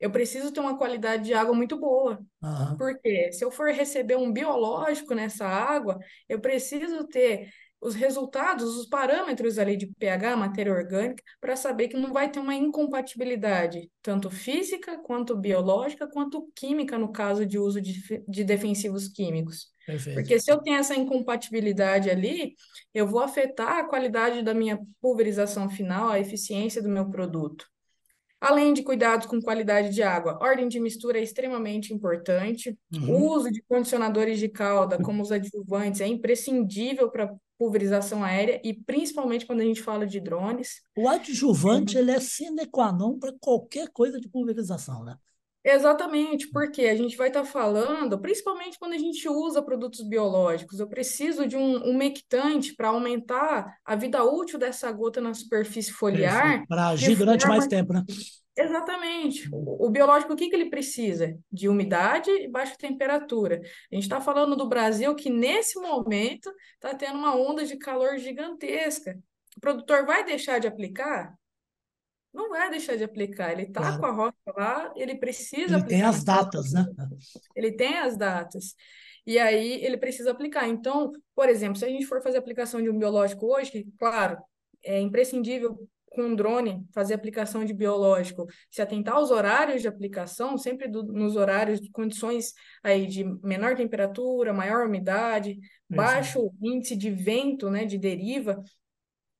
eu 0.00 0.10
preciso 0.12 0.52
ter 0.52 0.60
uma 0.60 0.78
qualidade 0.78 1.24
de 1.24 1.34
água 1.34 1.54
muito 1.54 1.78
boa. 1.78 2.20
Aham, 2.42 2.78
Porque 2.78 3.32
se 3.32 3.44
eu 3.44 3.50
for 3.50 3.70
receber 3.72 4.16
um 4.16 4.32
biológico 4.32 5.14
nessa 5.14 5.46
água, 5.46 5.98
eu 6.28 6.40
preciso 6.40 7.06
ter 7.08 7.52
os 7.80 7.94
resultados, 7.94 8.76
os 8.76 8.86
parâmetros 8.88 9.58
ali 9.58 9.76
de 9.76 9.86
pH, 9.98 10.36
matéria 10.36 10.72
orgânica, 10.72 11.22
para 11.40 11.56
saber 11.56 11.88
que 11.88 11.96
não 11.96 12.12
vai 12.12 12.30
ter 12.30 12.38
uma 12.40 12.54
incompatibilidade, 12.54 13.90
tanto 14.02 14.30
física, 14.30 14.98
quanto 15.02 15.36
biológica, 15.36 16.08
quanto 16.08 16.50
química, 16.54 16.98
no 16.98 17.10
caso 17.12 17.46
de 17.46 17.58
uso 17.58 17.80
de, 17.80 17.94
de 18.28 18.44
defensivos 18.44 19.08
químicos. 19.08 19.68
Perfeito. 19.92 20.14
Porque 20.16 20.38
se 20.40 20.50
eu 20.50 20.58
tenho 20.58 20.76
essa 20.78 20.94
incompatibilidade 20.94 22.10
ali, 22.10 22.54
eu 22.94 23.06
vou 23.06 23.20
afetar 23.20 23.78
a 23.78 23.84
qualidade 23.88 24.42
da 24.42 24.54
minha 24.54 24.78
pulverização 25.00 25.68
final, 25.68 26.08
a 26.10 26.20
eficiência 26.20 26.82
do 26.82 26.88
meu 26.88 27.08
produto. 27.10 27.66
Além 28.40 28.72
de 28.72 28.82
cuidados 28.82 29.26
com 29.26 29.40
qualidade 29.40 29.90
de 29.90 30.02
água, 30.02 30.38
ordem 30.40 30.66
de 30.66 30.80
mistura 30.80 31.18
é 31.18 31.22
extremamente 31.22 31.92
importante. 31.92 32.76
O 32.94 32.96
Uhum. 32.96 33.26
uso 33.32 33.50
de 33.50 33.62
condicionadores 33.68 34.38
de 34.38 34.48
cauda, 34.48 34.96
como 34.96 35.22
os 35.22 35.30
adjuvantes, 35.30 36.00
é 36.00 36.06
imprescindível 36.06 37.10
para 37.10 37.34
pulverização 37.58 38.24
aérea 38.24 38.58
e 38.64 38.72
principalmente 38.72 39.44
quando 39.44 39.60
a 39.60 39.64
gente 39.64 39.82
fala 39.82 40.06
de 40.06 40.18
drones. 40.18 40.80
O 40.96 41.06
adjuvante, 41.06 41.98
ele 41.98 42.10
é 42.10 42.18
sine 42.18 42.64
qua 42.66 42.90
non 42.90 43.18
para 43.18 43.34
qualquer 43.38 43.88
coisa 43.90 44.18
de 44.18 44.26
pulverização, 44.30 45.04
né? 45.04 45.16
Exatamente, 45.62 46.48
porque 46.50 46.82
a 46.86 46.96
gente 46.96 47.16
vai 47.16 47.28
estar 47.28 47.44
falando, 47.44 48.18
principalmente 48.18 48.78
quando 48.78 48.94
a 48.94 48.98
gente 48.98 49.28
usa 49.28 49.62
produtos 49.62 50.00
biológicos, 50.00 50.80
eu 50.80 50.88
preciso 50.88 51.46
de 51.46 51.54
um 51.54 51.76
umectante 51.84 52.74
para 52.74 52.88
aumentar 52.88 53.76
a 53.84 53.94
vida 53.94 54.24
útil 54.24 54.58
dessa 54.58 54.90
gota 54.90 55.20
na 55.20 55.34
superfície 55.34 55.92
foliar, 55.92 56.66
Para 56.66 56.88
agir 56.88 57.14
durante 57.14 57.46
mais 57.46 57.66
tempo, 57.66 57.92
né? 57.92 58.02
Exatamente. 58.56 59.48
O, 59.52 59.86
o 59.86 59.90
biológico, 59.90 60.32
o 60.32 60.36
que 60.36 60.48
que 60.48 60.56
ele 60.56 60.70
precisa? 60.70 61.38
De 61.50 61.68
umidade 61.68 62.30
e 62.30 62.48
baixa 62.48 62.76
temperatura. 62.76 63.60
A 63.90 63.94
gente 63.94 64.04
está 64.04 64.20
falando 64.20 64.56
do 64.56 64.68
Brasil 64.68 65.14
que, 65.14 65.30
nesse 65.30 65.78
momento, 65.80 66.52
está 66.74 66.94
tendo 66.94 67.18
uma 67.18 67.34
onda 67.34 67.64
de 67.64 67.76
calor 67.76 68.18
gigantesca. 68.18 69.18
O 69.56 69.60
produtor 69.60 70.04
vai 70.04 70.24
deixar 70.24 70.58
de 70.58 70.66
aplicar? 70.66 71.34
Não 72.32 72.48
vai 72.48 72.70
deixar 72.70 72.96
de 72.96 73.04
aplicar. 73.04 73.52
Ele 73.52 73.62
está 73.62 73.92
com 73.92 73.98
Claro. 73.98 74.06
a 74.06 74.10
roça 74.24 74.34
lá, 74.56 74.92
ele 74.96 75.16
precisa 75.16 75.76
Ele 75.76 75.84
tem 75.84 76.02
as 76.02 76.22
datas, 76.24 76.72
né? 76.72 76.86
ele 77.56 77.72
tem 77.72 77.98
as 77.98 78.16
datas. 78.16 78.74
E 79.26 79.38
aí 79.38 79.84
ele 79.84 79.96
precisa 79.96 80.30
aplicar. 80.30 80.68
Então, 80.68 81.12
por 81.34 81.48
exemplo, 81.48 81.76
se 81.76 81.84
a 81.84 81.88
gente 81.88 82.06
for 82.06 82.22
fazer 82.22 82.38
aplicação 82.38 82.80
de 82.80 82.88
um 82.88 82.98
biológico 82.98 83.46
hoje, 83.46 83.70
que, 83.70 83.86
claro, 83.98 84.38
é 84.84 85.00
imprescindível 85.00 85.86
com 86.12 86.22
um 86.22 86.34
drone 86.34 86.84
fazer 86.92 87.14
aplicação 87.14 87.64
de 87.64 87.72
biológico, 87.72 88.46
se 88.68 88.82
atentar 88.82 89.14
aos 89.14 89.30
horários 89.30 89.80
de 89.82 89.86
aplicação, 89.86 90.58
sempre 90.58 90.88
do- 90.88 91.04
nos 91.04 91.36
horários 91.36 91.80
de 91.80 91.88
condições 91.90 92.52
aí 92.82 93.06
de 93.06 93.22
menor 93.44 93.76
temperatura, 93.76 94.52
maior 94.52 94.86
umidade, 94.86 95.56
baixo 95.88 96.50
índice 96.60 96.96
de 96.96 97.10
vento, 97.10 97.70
né, 97.70 97.84
de 97.84 97.96
deriva, 97.96 98.60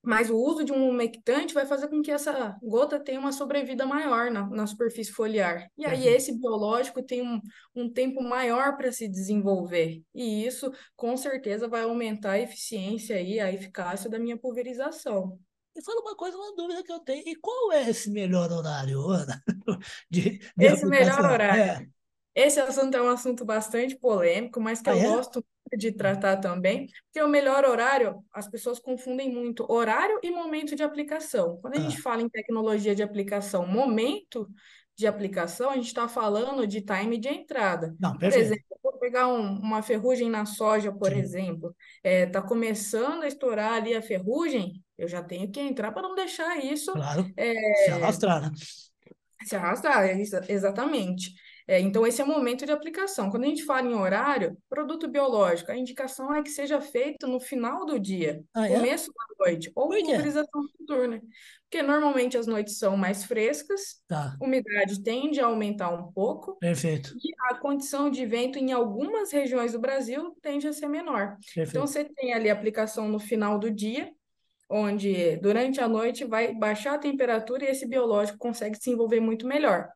mas 0.03 0.29
o 0.29 0.35
uso 0.37 0.63
de 0.63 0.71
um 0.71 0.89
umectante 0.89 1.53
vai 1.53 1.65
fazer 1.65 1.87
com 1.87 2.01
que 2.01 2.11
essa 2.11 2.57
gota 2.61 2.99
tenha 2.99 3.19
uma 3.19 3.31
sobrevida 3.31 3.85
maior 3.85 4.31
na, 4.31 4.47
na 4.49 4.65
superfície 4.67 5.11
foliar. 5.11 5.67
E 5.77 5.85
aí 5.85 6.03
Perfeito. 6.03 6.17
esse 6.17 6.39
biológico 6.39 7.03
tem 7.03 7.21
um, 7.21 7.39
um 7.75 7.91
tempo 7.91 8.21
maior 8.23 8.75
para 8.77 8.91
se 8.91 9.07
desenvolver. 9.07 10.01
E 10.13 10.45
isso, 10.45 10.71
com 10.95 11.15
certeza, 11.15 11.67
vai 11.67 11.83
aumentar 11.83 12.31
a 12.31 12.39
eficiência 12.39 13.21
e 13.21 13.39
a 13.39 13.51
eficácia 13.51 14.09
da 14.09 14.17
minha 14.19 14.37
pulverização. 14.37 15.39
E 15.75 15.81
fala 15.83 16.01
uma 16.01 16.15
coisa, 16.15 16.35
uma 16.37 16.55
dúvida 16.55 16.83
que 16.83 16.91
eu 16.91 16.99
tenho. 16.99 17.23
E 17.25 17.35
qual 17.35 17.71
é 17.71 17.89
esse 17.89 18.09
melhor 18.09 18.51
horário, 18.51 18.99
Ana, 19.07 19.41
de, 20.09 20.39
de 20.57 20.65
Esse 20.65 20.85
melhor 20.85 21.19
horário. 21.19 21.61
É. 21.61 21.87
Esse 22.33 22.59
assunto 22.59 22.95
é 22.95 23.01
um 23.01 23.09
assunto 23.09 23.43
bastante 23.45 23.95
polêmico, 23.97 24.59
mas 24.61 24.81
que 24.81 24.89
Ah, 24.89 24.93
eu 24.93 24.99
é? 24.99 25.03
gosto 25.03 25.35
muito 25.35 25.50
de 25.77 25.91
tratar 25.91 26.37
também, 26.37 26.87
porque 27.05 27.21
o 27.23 27.27
melhor 27.29 27.65
horário, 27.65 28.23
as 28.33 28.47
pessoas 28.49 28.79
confundem 28.79 29.33
muito 29.33 29.65
horário 29.71 30.19
e 30.23 30.31
momento 30.31 30.75
de 30.75 30.83
aplicação. 30.83 31.57
Quando 31.61 31.75
a 31.75 31.79
gente 31.79 31.97
Ah, 31.97 32.01
fala 32.01 32.21
em 32.21 32.29
tecnologia 32.29 32.95
de 32.95 33.03
aplicação, 33.03 33.65
momento 33.67 34.49
de 34.95 35.07
aplicação, 35.07 35.69
a 35.69 35.75
gente 35.75 35.87
está 35.87 36.07
falando 36.07 36.67
de 36.67 36.81
time 36.81 37.17
de 37.17 37.29
entrada. 37.29 37.95
não, 37.99 38.17
Por 38.21 38.37
exemplo, 38.37 38.63
vou 38.83 38.97
pegar 38.99 39.27
um- 39.27 39.59
uma 39.59 39.81
ferrugem 39.81 40.29
na 40.29 40.45
soja, 40.45 40.91
por 40.91 41.11
Sim, 41.11 41.13
exemplo, 41.13 41.75
está 42.03 42.41
começando 42.41 43.23
a 43.23 43.27
estourar 43.27 43.73
ali 43.73 43.95
a 43.95 44.01
ferrugem, 44.01 44.83
eu 44.97 45.07
já 45.07 45.23
tenho 45.23 45.49
que 45.51 45.59
entrar 45.59 45.91
para 45.91 46.01
não 46.03 46.15
deixar 46.15 46.57
isso 46.63 46.91
claro. 46.91 47.33
é, 47.37 47.53
Se 47.73 47.91
alastrar, 47.91 48.41
né? 48.41 48.51
se 49.43 49.55
arrastar, 49.55 50.05
é 50.05 50.19
exa- 50.21 50.45
exatamente. 50.49 51.33
É, 51.71 51.79
então, 51.79 52.05
esse 52.05 52.21
é 52.21 52.25
o 52.25 52.27
momento 52.27 52.65
de 52.65 52.71
aplicação. 52.73 53.31
Quando 53.31 53.45
a 53.45 53.47
gente 53.47 53.63
fala 53.63 53.87
em 53.87 53.93
horário, 53.93 54.57
produto 54.69 55.07
biológico, 55.07 55.71
a 55.71 55.77
indicação 55.77 56.35
é 56.35 56.43
que 56.43 56.49
seja 56.49 56.81
feito 56.81 57.25
no 57.27 57.39
final 57.39 57.85
do 57.85 57.97
dia, 57.97 58.43
Ah, 58.53 58.67
é? 58.69 58.75
começo 58.75 59.09
da 59.13 59.45
noite, 59.45 59.71
ou 59.73 59.87
Por 59.87 59.95
quê? 59.95 60.03
pulverização 60.03 60.61
noturna. 60.77 61.21
Porque 61.69 61.81
normalmente 61.81 62.37
as 62.37 62.45
noites 62.45 62.77
são 62.77 62.97
mais 62.97 63.23
frescas, 63.23 64.03
Tá, 64.05 64.35
umidade 64.41 65.01
tende 65.01 65.39
a 65.39 65.45
aumentar 65.45 65.89
um 65.91 66.11
pouco, 66.11 66.57
perfeito, 66.59 67.15
e 67.15 67.31
a 67.49 67.55
condição 67.55 68.09
de 68.09 68.25
vento 68.25 68.59
em 68.59 68.73
algumas 68.73 69.31
regiões 69.31 69.71
do 69.71 69.79
Brasil 69.79 70.35
tende 70.41 70.67
a 70.67 70.73
ser 70.73 70.89
menor. 70.89 71.37
Então, 71.39 71.53
perfeito. 71.55 71.87
você 71.87 72.03
tem 72.03 72.33
ali 72.33 72.49
a 72.49 72.53
aplicação 72.53 73.07
no 73.07 73.17
final 73.17 73.57
do 73.57 73.71
dia, 73.71 74.11
onde 74.69 75.37
durante 75.37 75.79
a 75.79 75.87
noite 75.87 76.25
vai 76.25 76.53
baixar 76.53 76.95
a 76.95 76.99
temperatura 76.99 77.63
e 77.63 77.69
esse 77.69 77.87
biológico 77.87 78.37
consegue 78.37 78.75
se 78.75 78.83
desenvolver 78.83 79.21
muito 79.21 79.47
melhor. 79.47 79.87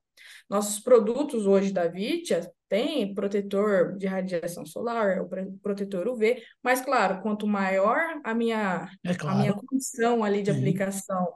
Nossos 0.50 0.80
produtos 0.80 1.46
hoje 1.46 1.72
da 1.72 1.88
Vitia 1.88 2.52
têm 2.70 3.14
protetor 3.14 3.98
de 3.98 4.08
radiação 4.08 4.66
solar, 4.66 5.22
o 5.22 5.28
pro- 5.30 5.54
protetor 5.62 6.08
UV, 6.08 6.44
mas 6.64 6.82
claro, 6.82 7.22
quanto 7.22 7.48
maior 7.48 8.00
a 8.24 8.34
minha, 8.34 8.90
É 9.04 9.14
a 9.26 9.36
minha 9.36 9.54
claro. 9.54 9.62
condição 9.66 10.24
ali 10.24 10.42
de 10.42 10.52
Sim, 10.52 10.58
aplicação 10.58 11.36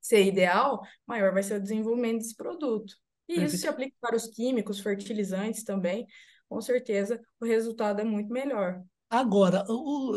ser 0.00 0.24
ideal, 0.24 0.80
maior 1.06 1.32
vai 1.32 1.42
ser 1.42 1.56
o 1.56 1.62
desenvolvimento 1.62 2.18
desse 2.18 2.34
produto. 2.36 2.94
E 3.28 3.44
isso 3.44 3.58
se 3.58 3.68
aplica 3.68 3.94
para 4.00 4.16
os 4.16 4.26
químicos, 4.26 4.80
fertilizantes 4.80 5.64
também, 5.64 6.06
com 6.48 6.60
certeza 6.60 7.20
o 7.40 7.44
resultado 7.44 8.00
é 8.00 8.04
muito 8.04 8.32
melhor. 8.32 8.82
Agora, 9.10 9.64
o, 9.70 10.12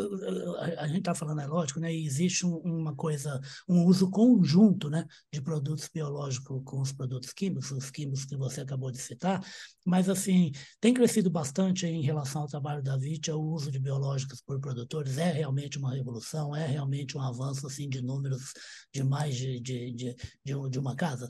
a, 0.77 0.85
gente 0.87 0.99
está 0.99 1.15
falando, 1.15 1.39
é 1.39 1.47
lógico, 1.47 1.79
né? 1.79 1.93
Existe 1.93 2.45
um- 2.45 2.57
uma 2.57 2.93
coisa, 2.93 3.39
um 3.67 3.85
uso 3.85 4.09
conjunto, 4.09 4.89
né, 4.89 5.05
de 5.31 5.41
produtos 5.41 5.89
biológicos 5.93 6.61
com 6.65 6.81
os 6.81 6.91
produtos 6.91 7.31
químicos, 7.31 7.71
os 7.71 7.89
químicos 7.89 8.25
que 8.25 8.35
você 8.35 8.59
acabou 8.61 8.91
de 8.91 8.97
citar, 8.97 9.41
mas 9.85 10.09
assim, 10.09 10.51
tem 10.81 10.93
crescido 10.93 11.29
bastante 11.29 11.85
em 11.85 12.01
relação 12.01 12.41
ao 12.41 12.47
trabalho 12.49 12.83
da 12.83 12.97
Vitia, 12.97 13.35
o 13.35 13.53
uso 13.53 13.71
de 13.71 13.79
biológicos 13.79 14.41
por 14.41 14.59
produtores 14.59 15.17
é 15.17 15.31
realmente 15.31 15.77
uma 15.77 15.93
revolução, 15.93 16.53
é 16.55 16.65
realmente 16.67 17.17
um 17.17 17.21
avanço 17.21 17.65
assim 17.67 17.87
de 17.87 18.01
números 18.01 18.51
de 18.93 19.03
mais 19.03 19.35
de, 19.35 19.59
de, 19.61 19.91
de, 19.93 20.15
de, 20.43 20.69
de 20.69 20.79
uma 20.79 20.95
casa? 20.95 21.27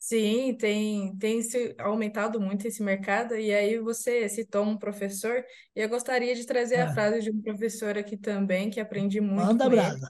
Sim, 0.00 0.54
tem, 0.56 1.16
tem 1.18 1.42
se 1.42 1.74
aumentado 1.78 2.40
muito 2.40 2.66
esse 2.66 2.82
mercado, 2.82 3.36
e 3.36 3.52
aí 3.52 3.78
você 3.80 4.28
citou 4.28 4.64
um 4.64 4.78
professor, 4.78 5.44
e 5.74 5.80
eu 5.80 5.88
gostaria 5.88 6.34
de 6.36 6.46
trazer 6.46 6.76
a 6.80 6.86
É, 6.86 6.88
frase 6.88 7.20
de 7.20 7.30
um 7.30 7.42
professor 7.42 7.98
aqui 7.98 8.16
também, 8.16 8.70
que 8.70 8.78
aprendi 8.80 9.20
muito 9.20 9.58
manda 9.58 9.68
brasa. 9.68 10.08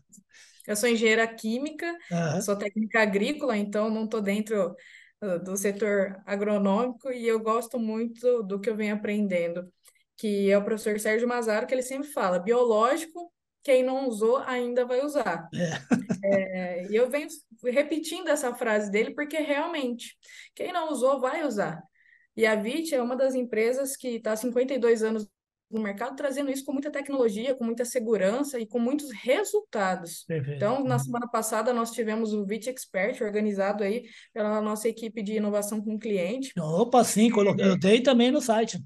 Eu 0.66 0.76
sou 0.76 0.88
engenheira 0.88 1.26
química, 1.26 1.97
sou 2.38 2.57
técnica 2.57 3.00
agrícola, 3.02 3.57
então 3.57 3.88
não 3.90 4.04
estou 4.04 4.21
dentro 4.21 4.75
uh, 5.23 5.38
do 5.42 5.57
setor 5.57 6.21
agronômico, 6.26 7.11
e 7.11 7.26
eu 7.26 7.40
gosto 7.40 7.78
muito 7.78 8.42
do 8.42 8.61
que 8.61 8.68
eu 8.71 8.76
venho 8.76 8.95
aprendendo, 8.95 9.73
que 10.16 10.50
é 10.50 10.59
o 10.59 10.64
professor 10.64 10.99
Sérgio 11.00 11.28
Mazaro, 11.28 11.66
que 11.66 11.75
ele 11.75 11.83
sempre 11.83 12.09
fala, 12.09 12.38
biológico, 12.38 13.33
quem 13.68 13.82
não 13.82 14.08
usou 14.08 14.38
ainda 14.46 14.87
vai 14.87 15.04
usar. 15.04 15.46
é, 15.54 16.80
É, 16.82 16.87
E 16.90 16.96
eu 16.96 17.10
venho 17.10 17.28
repetindo 17.62 18.28
essa 18.28 18.54
frase 18.54 18.90
dele 18.90 19.14
porque 19.14 19.37
realmente, 19.37 20.16
quem 20.54 20.72
não 20.72 20.90
usou 20.90 21.20
vai 21.20 21.46
usar. 21.46 21.82
E 22.34 22.46
a 22.46 22.54
VIT 22.54 22.94
é 22.94 23.02
uma 23.02 23.14
das 23.14 23.34
empresas 23.34 23.94
que 23.94 24.08
está 24.08 24.32
há 24.32 24.37
52 24.37 25.02
anos 25.02 25.28
no 25.70 25.82
mercado, 25.82 26.16
trazendo 26.16 26.50
isso 26.50 26.64
com 26.64 26.72
muita 26.72 26.90
tecnologia, 26.90 27.54
com 27.54 27.62
muita 27.62 27.84
segurança 27.84 28.58
e 28.58 28.66
com 28.66 28.78
muitos 28.78 29.10
resultados. 29.12 30.25
perfeito. 30.25 30.56
Então, 30.56 30.82
na 30.82 30.98
semana 30.98 31.28
passada, 31.28 31.75
nós 31.75 31.90
tivemos 31.90 32.32
o 32.32 32.46
VIT 32.46 32.70
Expert, 32.70 33.22
organizado 33.22 33.84
aí 33.84 34.04
pela 34.32 34.62
nossa 34.62 34.88
equipe 34.88 35.22
de 35.22 35.34
inovação 35.34 35.78
com 35.82 35.96
o 35.96 35.98
cliente. 35.98 36.54
Opa, 36.58 37.04
sim, 37.04 37.28
coloquei, 37.30 37.66
eu 37.66 37.78
dei 37.78 38.00
também 38.00 38.30
no 38.30 38.40
site. 38.40 38.82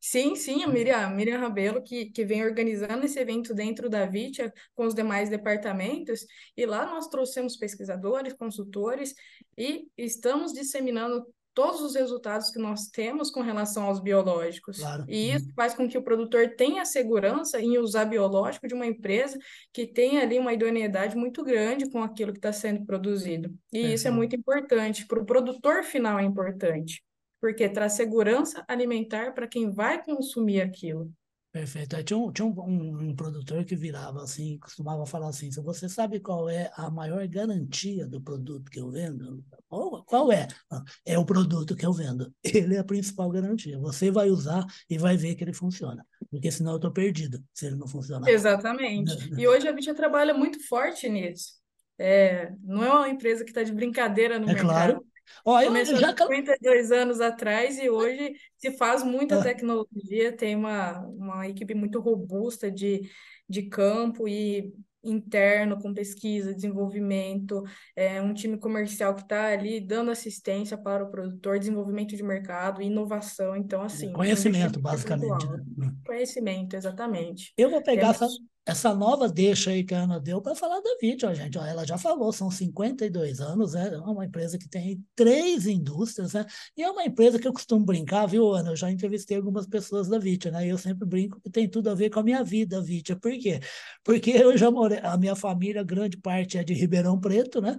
Sim, 0.00 0.36
sim, 0.36 0.62
a 0.62 0.68
Miriam, 0.68 0.96
a 0.96 1.10
Miriam 1.10 1.38
Rabelo, 1.38 1.82
que, 1.82 2.06
que 2.06 2.24
vem 2.24 2.44
organizando 2.44 3.04
esse 3.04 3.18
evento 3.18 3.52
dentro 3.52 3.90
da 3.90 4.06
Vitia 4.06 4.52
com 4.74 4.86
os 4.86 4.94
demais 4.94 5.28
departamentos, 5.28 6.24
e 6.56 6.64
lá 6.64 6.86
nós 6.86 7.08
trouxemos 7.08 7.56
pesquisadores, 7.56 8.32
consultores, 8.32 9.14
e 9.56 9.88
estamos 9.96 10.52
disseminando 10.52 11.26
todos 11.58 11.80
os 11.80 11.96
resultados 11.96 12.52
que 12.52 12.58
nós 12.60 12.86
temos 12.86 13.32
com 13.32 13.40
relação 13.40 13.86
aos 13.86 13.98
biológicos. 13.98 14.78
Claro. 14.78 15.04
E 15.08 15.32
isso 15.32 15.52
faz 15.56 15.74
com 15.74 15.88
que 15.88 15.98
o 15.98 16.02
produtor 16.04 16.54
tenha 16.56 16.84
segurança 16.84 17.60
em 17.60 17.78
usar 17.78 18.04
biológico 18.04 18.68
de 18.68 18.74
uma 18.74 18.86
empresa 18.86 19.36
que 19.72 19.84
tem 19.84 20.18
ali 20.20 20.38
uma 20.38 20.52
idoneidade 20.52 21.16
muito 21.16 21.42
grande 21.42 21.90
com 21.90 22.00
aquilo 22.00 22.30
que 22.30 22.38
está 22.38 22.52
sendo 22.52 22.86
produzido. 22.86 23.52
E 23.72 23.92
isso 23.92 24.06
é 24.06 24.10
muito 24.12 24.36
importante, 24.36 25.04
para 25.04 25.20
o 25.20 25.26
produtor 25.26 25.82
final 25.82 26.20
é 26.20 26.22
importante 26.22 27.02
porque 27.40 27.68
traz 27.68 27.92
segurança 27.94 28.64
alimentar 28.68 29.32
para 29.34 29.46
quem 29.46 29.70
vai 29.70 30.02
consumir 30.02 30.60
aquilo. 30.60 31.12
Perfeito. 31.50 31.96
Aí 31.96 32.04
Tinha, 32.04 32.18
um, 32.18 32.30
tinha 32.30 32.46
um, 32.46 32.52
um- 32.60 33.08
um 33.10 33.16
produtor 33.16 33.64
que 33.64 33.74
virava 33.74 34.22
assim, 34.22 34.58
costumava 34.58 35.06
falar 35.06 35.28
assim: 35.28 35.50
se 35.50 35.60
você 35.62 35.88
sabe 35.88 36.20
qual 36.20 36.48
é 36.48 36.70
a 36.76 36.90
maior 36.90 37.26
garantia 37.26 38.06
do 38.06 38.20
produto 38.20 38.70
que 38.70 38.78
eu 38.78 38.90
vendo, 38.90 39.42
qual, 39.66 40.04
qual 40.04 40.30
é? 40.30 40.46
Ah, 40.70 40.82
É 41.06 41.18
o 41.18 41.24
produto 41.24 41.74
que 41.74 41.86
eu 41.86 41.92
vendo. 41.92 42.32
Ele 42.44 42.76
é 42.76 42.78
a 42.78 42.84
principal 42.84 43.30
garantia. 43.30 43.78
Você 43.78 44.10
vai 44.10 44.28
usar 44.28 44.64
e 44.90 44.98
vai 44.98 45.16
ver 45.16 45.34
que 45.34 45.42
ele 45.42 45.54
funciona. 45.54 46.06
Porque 46.30 46.50
senão 46.50 46.72
eu 46.72 46.76
estou 46.76 46.92
perdido 46.92 47.42
se 47.54 47.66
ele 47.66 47.76
não 47.76 47.88
funcionar. 47.88 48.28
Exatamente. 48.28 49.16
E 49.38 49.48
hoje 49.48 49.66
a 49.66 49.72
Bicha 49.72 49.94
trabalha 49.94 50.34
muito 50.34 50.64
forte 50.68 51.08
nisso. 51.08 51.54
É, 51.98 52.52
não 52.62 52.84
é 52.84 52.92
uma 52.92 53.08
empresa 53.08 53.42
que 53.42 53.50
está 53.50 53.62
de 53.62 53.72
brincadeira 53.72 54.38
no 54.38 54.48
É 54.48 54.54
claro. 54.54 55.04
Ó, 55.44 55.60
eu 55.60 55.68
Começou 55.68 55.96
já. 55.96 56.16
52 56.16 56.92
anos 56.92 57.20
atrás 57.20 57.78
e 57.78 57.88
hoje 57.88 58.32
se 58.56 58.76
faz 58.76 59.02
muita 59.02 59.40
Ah, 59.40 59.42
tecnologia, 59.42 60.36
tem 60.36 60.56
uma, 60.56 60.98
uma 61.00 61.48
equipe 61.48 61.74
muito 61.74 62.00
robusta 62.00 62.70
de, 62.70 63.08
de 63.48 63.62
campo 63.62 64.28
e 64.28 64.72
interno 65.02 65.78
com 65.78 65.94
pesquisa, 65.94 66.54
desenvolvimento, 66.54 67.62
é, 67.94 68.20
um 68.20 68.34
time 68.34 68.58
comercial 68.58 69.14
que 69.14 69.22
está 69.22 69.46
ali 69.46 69.80
dando 69.80 70.10
assistência 70.10 70.76
para 70.76 71.04
o 71.04 71.10
produtor, 71.10 71.58
desenvolvimento 71.58 72.16
de 72.16 72.22
mercado, 72.22 72.82
inovação. 72.82 73.56
Então, 73.56 73.82
assim. 73.82 74.12
Conhecimento, 74.12 74.80
basicamente. 74.80 75.46
Né? 75.76 75.92
Conhecimento, 76.04 76.76
exatamente. 76.76 77.52
Eu 77.56 77.70
vou 77.70 77.82
pegar 77.82 78.10
essa, 78.10 78.26
essa 78.68 78.94
nova 78.94 79.28
deixa 79.30 79.70
aí 79.70 79.82
que 79.82 79.94
a 79.94 80.02
Ana 80.02 80.20
deu 80.20 80.42
para 80.42 80.54
falar 80.54 80.78
da 80.80 80.96
Vídeo, 81.00 81.34
gente. 81.34 81.56
Ó, 81.56 81.64
ela 81.64 81.86
já 81.86 81.96
falou, 81.96 82.30
são 82.32 82.50
52 82.50 83.40
anos, 83.40 83.72
né? 83.72 83.94
é 83.94 83.98
uma 83.98 84.26
empresa 84.26 84.58
que 84.58 84.68
tem 84.68 85.02
três 85.16 85.66
indústrias, 85.66 86.34
né? 86.34 86.44
E 86.76 86.82
é 86.82 86.90
uma 86.90 87.02
empresa 87.02 87.38
que 87.38 87.48
eu 87.48 87.52
costumo 87.52 87.84
brincar, 87.86 88.26
viu, 88.26 88.52
Ana? 88.52 88.70
Eu 88.70 88.76
já 88.76 88.90
entrevistei 88.90 89.38
algumas 89.38 89.66
pessoas 89.66 90.06
da 90.06 90.18
Vídeo, 90.18 90.52
né? 90.52 90.66
E 90.66 90.68
eu 90.68 90.76
sempre 90.76 91.08
brinco 91.08 91.40
que 91.40 91.48
tem 91.48 91.66
tudo 91.66 91.88
a 91.88 91.94
ver 91.94 92.10
com 92.10 92.20
a 92.20 92.22
minha 92.22 92.44
vida, 92.44 92.78
Vídeo. 92.82 93.18
Por 93.18 93.32
quê? 93.38 93.60
Porque 94.04 94.30
eu 94.32 94.54
já 94.58 94.70
morei, 94.70 94.98
a 95.02 95.16
minha 95.16 95.34
família, 95.34 95.82
grande 95.82 96.18
parte 96.18 96.58
é 96.58 96.62
de 96.62 96.74
Ribeirão 96.74 97.18
Preto, 97.18 97.62
né? 97.62 97.78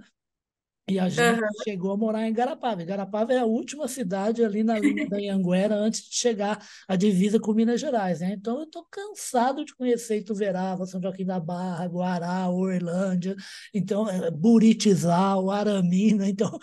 E 0.90 0.98
a 0.98 1.08
gente 1.08 1.40
uhum. 1.40 1.48
chegou 1.62 1.92
a 1.92 1.96
morar 1.96 2.28
em 2.28 2.32
Garapava. 2.32 2.82
Garapava 2.84 3.32
é 3.32 3.38
a 3.38 3.44
última 3.44 3.86
cidade 3.86 4.44
ali 4.44 4.64
na 4.64 4.76
linha 4.76 5.08
da 5.08 5.18
Anhanguera 5.18 5.76
antes 5.76 6.02
de 6.02 6.16
chegar 6.16 6.60
à 6.88 6.96
divisa 6.96 7.38
com 7.38 7.52
Minas 7.52 7.80
Gerais. 7.80 8.18
Né? 8.18 8.32
Então, 8.32 8.58
eu 8.58 8.64
estou 8.64 8.84
cansado 8.90 9.64
de 9.64 9.72
conhecer 9.74 10.18
Ituverava, 10.18 10.84
São 10.86 11.00
Joaquim 11.00 11.24
da 11.24 11.38
Barra, 11.38 11.86
Guará, 11.86 12.48
Orlândia, 12.50 13.36
então, 13.72 14.08
é, 14.08 14.32
Buritizal, 14.32 15.48
Aramina. 15.48 16.28
Então, 16.28 16.58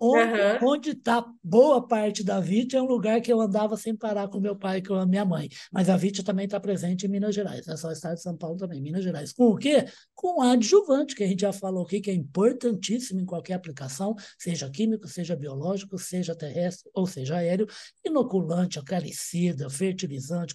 onde 0.00 0.90
está 0.90 1.18
uhum. 1.18 1.34
boa 1.42 1.86
parte 1.86 2.22
da 2.22 2.38
VIT 2.38 2.76
é 2.76 2.82
um 2.82 2.86
lugar 2.86 3.20
que 3.20 3.32
eu 3.32 3.40
andava 3.40 3.76
sem 3.76 3.96
parar 3.96 4.28
com 4.28 4.38
meu 4.38 4.54
pai 4.54 4.78
e 4.78 4.82
com 4.82 4.94
a 4.94 5.06
minha 5.06 5.24
mãe. 5.24 5.48
Mas 5.72 5.88
a 5.88 5.96
VIT 5.96 6.22
também 6.22 6.44
está 6.44 6.60
presente 6.60 7.06
em 7.06 7.08
Minas 7.08 7.34
Gerais. 7.34 7.66
É 7.66 7.76
só 7.76 7.88
o 7.88 7.92
estado 7.92 8.14
de 8.14 8.22
São 8.22 8.36
Paulo 8.36 8.56
também, 8.56 8.80
Minas 8.80 9.02
Gerais. 9.02 9.32
Com 9.32 9.46
o 9.46 9.56
quê? 9.56 9.84
Com 10.14 10.40
adjuvante, 10.40 11.16
que 11.16 11.24
a 11.24 11.26
gente 11.26 11.40
já 11.40 11.52
falou 11.52 11.84
aqui, 11.84 12.00
que 12.00 12.10
é 12.10 12.14
importantíssimo 12.14 13.20
em 13.20 13.26
qualquer 13.26 13.54
aplicação, 13.64 14.14
seja 14.38 14.70
químico, 14.70 15.08
seja 15.08 15.34
biológico, 15.34 15.98
seja 15.98 16.34
terrestre 16.34 16.90
ou 16.94 17.06
seja 17.06 17.36
aéreo, 17.36 17.66
inoculante, 18.04 18.78
acaricida, 18.78 19.70
fertilizante, 19.70 20.54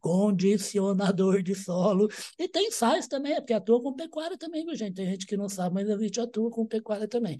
condicionador 0.00 1.42
de 1.42 1.54
solo. 1.54 2.08
E 2.38 2.48
tem 2.48 2.70
sais 2.70 3.08
também, 3.08 3.34
porque 3.36 3.52
atua 3.52 3.82
com 3.82 3.94
pecuária 3.94 4.38
também, 4.38 4.64
viu, 4.64 4.76
gente? 4.76 4.94
Tem 4.94 5.06
gente 5.06 5.26
que 5.26 5.36
não 5.36 5.48
sabe, 5.48 5.74
mas 5.74 5.90
a 5.90 5.98
gente 5.98 6.20
atua 6.20 6.50
com 6.50 6.64
pecuária 6.66 7.08
também. 7.08 7.38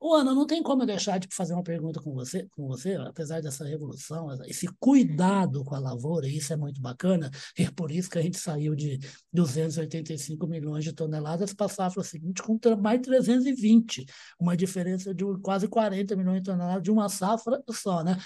O 0.00 0.14
Ana, 0.14 0.34
não 0.34 0.46
tem 0.46 0.62
como 0.62 0.82
eu 0.82 0.86
deixar 0.86 1.18
de 1.18 1.28
fazer 1.30 1.52
uma 1.52 1.62
pergunta 1.62 2.00
com 2.00 2.14
você, 2.14 2.48
com 2.56 2.66
você, 2.66 2.94
apesar 2.94 3.42
dessa 3.42 3.64
revolução, 3.66 4.28
esse 4.46 4.66
cuidado 4.78 5.62
com 5.62 5.74
a 5.74 5.78
lavoura, 5.78 6.26
isso 6.26 6.52
é 6.52 6.56
muito 6.56 6.80
bacana, 6.80 7.30
e 7.58 7.64
é 7.64 7.70
por 7.70 7.92
isso 7.92 8.08
que 8.08 8.18
a 8.18 8.22
gente 8.22 8.38
saiu 8.38 8.74
de 8.74 8.98
285 9.30 10.46
milhões 10.46 10.84
de 10.84 10.94
toneladas 10.94 11.52
para 11.52 11.66
a 11.66 11.68
safra 11.68 12.02
seguinte 12.02 12.42
com 12.42 12.58
mais 12.80 13.00
320 13.02 13.59
20, 13.60 14.06
uma 14.38 14.56
diferença 14.56 15.14
de 15.14 15.24
quase 15.42 15.68
40 15.68 16.16
milhões 16.16 16.38
de 16.38 16.50
toneladas 16.50 16.82
de 16.82 16.90
uma 16.90 17.08
safra 17.08 17.62
só, 17.70 18.02
né? 18.02 18.16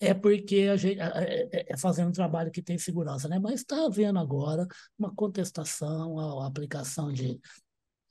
É 0.00 0.14
porque 0.14 0.68
a 0.72 0.76
gente 0.76 1.00
é, 1.00 1.48
é, 1.52 1.72
é 1.72 1.76
fazendo 1.76 2.08
um 2.08 2.12
trabalho 2.12 2.52
que 2.52 2.62
tem 2.62 2.78
segurança, 2.78 3.28
né? 3.28 3.38
Mas 3.38 3.60
está 3.60 3.84
havendo 3.84 4.18
agora 4.18 4.66
uma 4.98 5.12
contestação 5.14 6.40
à 6.40 6.46
aplicação 6.46 7.12
de 7.12 7.40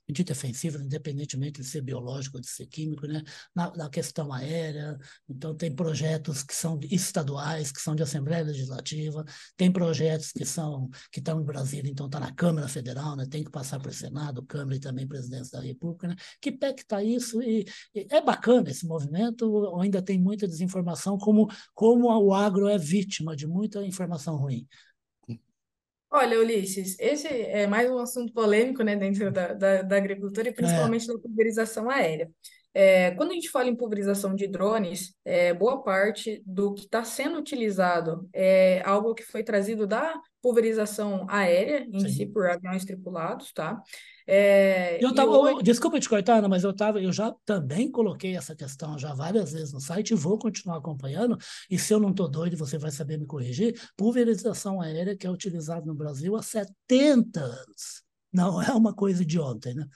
de 0.08 0.24
defensiva, 0.24 0.78
independentemente 0.82 1.60
de 1.60 1.66
ser 1.66 1.82
biológico 1.82 2.38
ou 2.38 2.40
de 2.40 2.48
ser 2.48 2.66
químico, 2.66 3.06
né? 3.06 3.22
Na, 3.54 3.70
na, 3.76 3.90
questão 3.90 4.32
aérea. 4.32 4.98
Então, 5.28 5.54
tem 5.54 5.74
projetos 5.74 6.42
que 6.42 6.54
são 6.54 6.78
estaduais, 6.90 7.70
que 7.70 7.80
são 7.80 7.94
de 7.94 8.02
Assembleia 8.02 8.44
Legislativa, 8.44 9.24
tem 9.56 9.70
projetos 9.70 10.32
que 10.32 10.44
são 10.44 10.88
que 11.12 11.20
estão 11.20 11.40
em 11.40 11.44
Brasília, 11.44 11.90
então 11.90 12.06
está 12.06 12.20
na 12.20 12.32
Câmara 12.32 12.68
Federal, 12.68 13.16
né? 13.16 13.26
tem 13.26 13.44
que 13.44 13.50
passar 13.50 13.78
para 13.80 13.90
o 13.90 13.94
Senado, 13.94 14.44
Câmara 14.44 14.76
e 14.76 14.80
também 14.80 15.06
Presidência 15.06 15.58
da 15.58 15.64
República. 15.64 16.08
Né? 16.08 16.16
Que 16.40 16.52
pé 16.52 16.72
que 16.72 16.82
está 16.82 17.02
isso? 17.02 17.42
E, 17.42 17.66
e, 17.94 18.06
é 18.10 18.20
bacana 18.20 18.70
esse 18.70 18.86
movimento, 18.86 19.78
ainda 19.80 20.00
tem 20.00 20.18
muita 20.18 20.46
desinformação, 20.48 21.18
como, 21.18 21.48
como 21.74 22.08
o 22.08 22.34
agro 22.34 22.68
é 22.68 22.78
vítima 22.78 23.36
de 23.36 23.46
muita 23.46 23.84
informação 23.84 24.36
ruim. 24.36 24.66
Olha, 26.10 26.40
Ulisses, 26.40 26.96
esse 26.98 27.28
é 27.28 27.66
mais 27.66 27.90
um 27.90 27.98
assunto 27.98 28.32
polêmico, 28.32 28.82
né, 28.82 28.96
dentro 28.96 29.30
da, 29.30 29.52
da, 29.52 29.82
da 29.82 29.96
agricultura 29.96 30.48
e 30.48 30.50
é. 30.50 30.54
principalmente 30.54 31.06
da 31.06 31.18
pulverização 31.18 31.90
aérea. 31.90 32.30
É, 32.72 33.10
quando 33.12 33.32
a 33.32 33.34
gente 33.34 33.50
fala 33.50 33.68
em 33.68 33.76
pulverização 33.76 34.34
de 34.34 34.46
drones, 34.46 35.14
é, 35.24 35.52
boa 35.52 35.82
parte 35.82 36.42
do 36.46 36.74
que 36.74 36.82
está 36.82 37.04
sendo 37.04 37.38
utilizado 37.38 38.28
é 38.32 38.80
algo 38.84 39.14
que 39.14 39.22
foi 39.22 39.42
trazido 39.42 39.86
da 39.86 40.14
pulverização 40.40 41.26
aérea 41.28 41.86
em 41.92 42.00
Sim. 42.00 42.08
si 42.08 42.26
por 42.26 42.48
aviões 42.48 42.84
tripulados, 42.84 43.52
tá? 43.52 43.82
É, 44.30 45.02
eu 45.02 45.14
tava, 45.14 45.30
hoje... 45.30 45.62
Desculpa 45.62 45.98
te 45.98 46.06
cortar, 46.06 46.36
Ana, 46.36 46.48
mas 46.50 46.62
eu 46.62 46.76
tava, 46.76 47.00
eu 47.00 47.10
já 47.10 47.34
também 47.46 47.90
coloquei 47.90 48.36
essa 48.36 48.54
questão 48.54 48.98
já 48.98 49.14
várias 49.14 49.52
vezes 49.52 49.72
no 49.72 49.80
site 49.80 50.10
e 50.10 50.14
vou 50.14 50.38
continuar 50.38 50.76
acompanhando. 50.76 51.38
E 51.70 51.78
se 51.78 51.94
eu 51.94 51.98
não 51.98 52.10
estou 52.10 52.28
doido, 52.28 52.54
você 52.54 52.76
vai 52.76 52.90
saber 52.90 53.18
me 53.18 53.24
corrigir. 53.24 53.80
Pulverização 53.96 54.82
aérea 54.82 55.16
que 55.16 55.26
é 55.26 55.30
utilizada 55.30 55.86
no 55.86 55.94
Brasil 55.94 56.36
há 56.36 56.42
70 56.42 57.40
anos. 57.40 58.02
Não 58.30 58.60
é 58.60 58.70
uma 58.72 58.94
coisa 58.94 59.24
de 59.24 59.40
ontem, 59.40 59.74
né? 59.74 59.86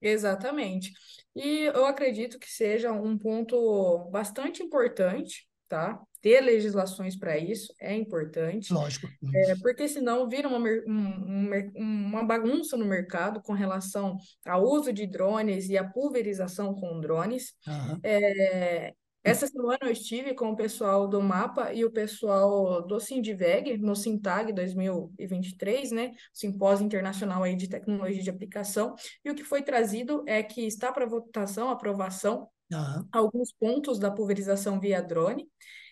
Exatamente. 0.00 0.90
E 1.36 1.64
eu 1.74 1.84
acredito 1.84 2.38
que 2.38 2.50
seja 2.50 2.92
um 2.92 3.18
ponto 3.18 4.08
bastante 4.10 4.62
importante, 4.62 5.46
tá? 5.68 6.00
Ter 6.20 6.40
legislações 6.40 7.16
para 7.16 7.36
isso 7.36 7.72
é 7.80 7.94
importante. 7.94 8.72
Lógico. 8.72 9.08
É, 9.34 9.54
porque 9.56 9.86
senão 9.88 10.28
vira 10.28 10.48
uma, 10.48 10.58
um, 10.58 11.50
uma 11.76 12.24
bagunça 12.24 12.76
no 12.76 12.84
mercado 12.84 13.42
com 13.42 13.52
relação 13.52 14.16
ao 14.46 14.64
uso 14.64 14.92
de 14.92 15.06
drones 15.06 15.68
e 15.68 15.76
a 15.76 15.84
pulverização 15.84 16.74
com 16.74 17.00
drones. 17.00 17.54
Uhum. 17.66 18.00
É, 18.02 18.94
essa 19.24 19.46
semana 19.46 19.78
eu 19.80 19.90
estive 19.90 20.34
com 20.34 20.50
o 20.50 20.56
pessoal 20.56 21.08
do 21.08 21.20
MAPA 21.22 21.72
e 21.72 21.82
o 21.82 21.90
pessoal 21.90 22.86
do 22.86 23.00
Sindiveg, 23.00 23.78
no 23.78 23.96
Sintag 23.96 24.52
2023, 24.52 25.92
né? 25.92 26.12
Simpósio 26.30 26.84
Internacional 26.84 27.42
aí 27.42 27.56
de 27.56 27.66
Tecnologia 27.66 28.22
de 28.22 28.28
Aplicação, 28.28 28.94
e 29.24 29.30
o 29.30 29.34
que 29.34 29.42
foi 29.42 29.62
trazido 29.62 30.22
é 30.26 30.42
que 30.42 30.66
está 30.66 30.92
para 30.92 31.06
votação, 31.06 31.70
aprovação, 31.70 32.46
uhum. 32.74 33.08
alguns 33.12 33.52
pontos 33.52 33.98
da 33.98 34.10
pulverização 34.10 34.80
via 34.80 35.02
drone, 35.02 35.48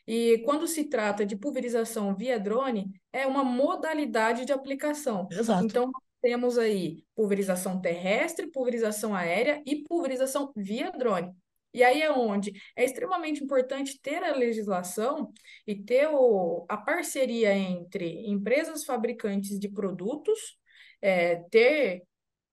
e 0.07 0.39
quando 0.45 0.67
se 0.67 0.85
trata 0.85 1.25
de 1.25 1.37
pulverização 1.37 2.15
via 2.15 2.39
drone, 2.39 2.91
é 3.13 3.27
uma 3.27 3.45
modalidade 3.45 4.45
de 4.45 4.53
aplicação. 4.53 5.29
Exato. 5.31 5.65
Então, 5.65 5.91
temos 6.21 6.59
aí 6.59 7.05
pulverização 7.15 7.81
terrestre, 7.81 8.51
pulverização 8.51 9.15
aérea 9.15 9.63
e 9.67 9.83
pulverização 9.85 10.53
via 10.57 10.91
drone. 10.91 11.33
E 11.75 11.83
aí 11.83 12.03
é 12.03 12.13
onde 12.13 12.53
é 12.77 12.85
extremamente 12.85 13.43
importante 13.43 13.99
ter 14.01 14.23
a 14.23 14.37
legislação 14.37 15.33
e 15.67 15.75
ter 15.75 16.07
o, 16.09 16.67
a 16.69 16.77
parceria 16.77 17.55
entre 17.55 18.27
empresas 18.27 18.85
fabricantes 18.85 19.59
de 19.59 19.69
produtos, 19.71 20.59
é, 21.01 21.37
ter 21.51 22.03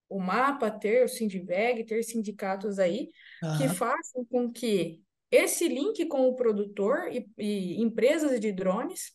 o 0.10 0.20
mapa, 0.20 0.72
ter 0.72 1.06
o 1.06 1.08
Sindiveg, 1.08 1.86
ter 1.86 2.04
sindicatos 2.04 2.80
aí, 2.80 3.10
uhum. 3.44 3.58
que 3.58 3.70
façam 3.70 4.26
com 4.26 4.52
que 4.52 5.02
esse 5.32 5.68
link 5.68 6.06
com 6.08 6.28
o 6.28 6.36
produtor 6.36 7.10
e, 7.12 7.30
e 7.38 7.82
empresas 7.82 8.40
de 8.40 8.52
drones, 8.52 9.14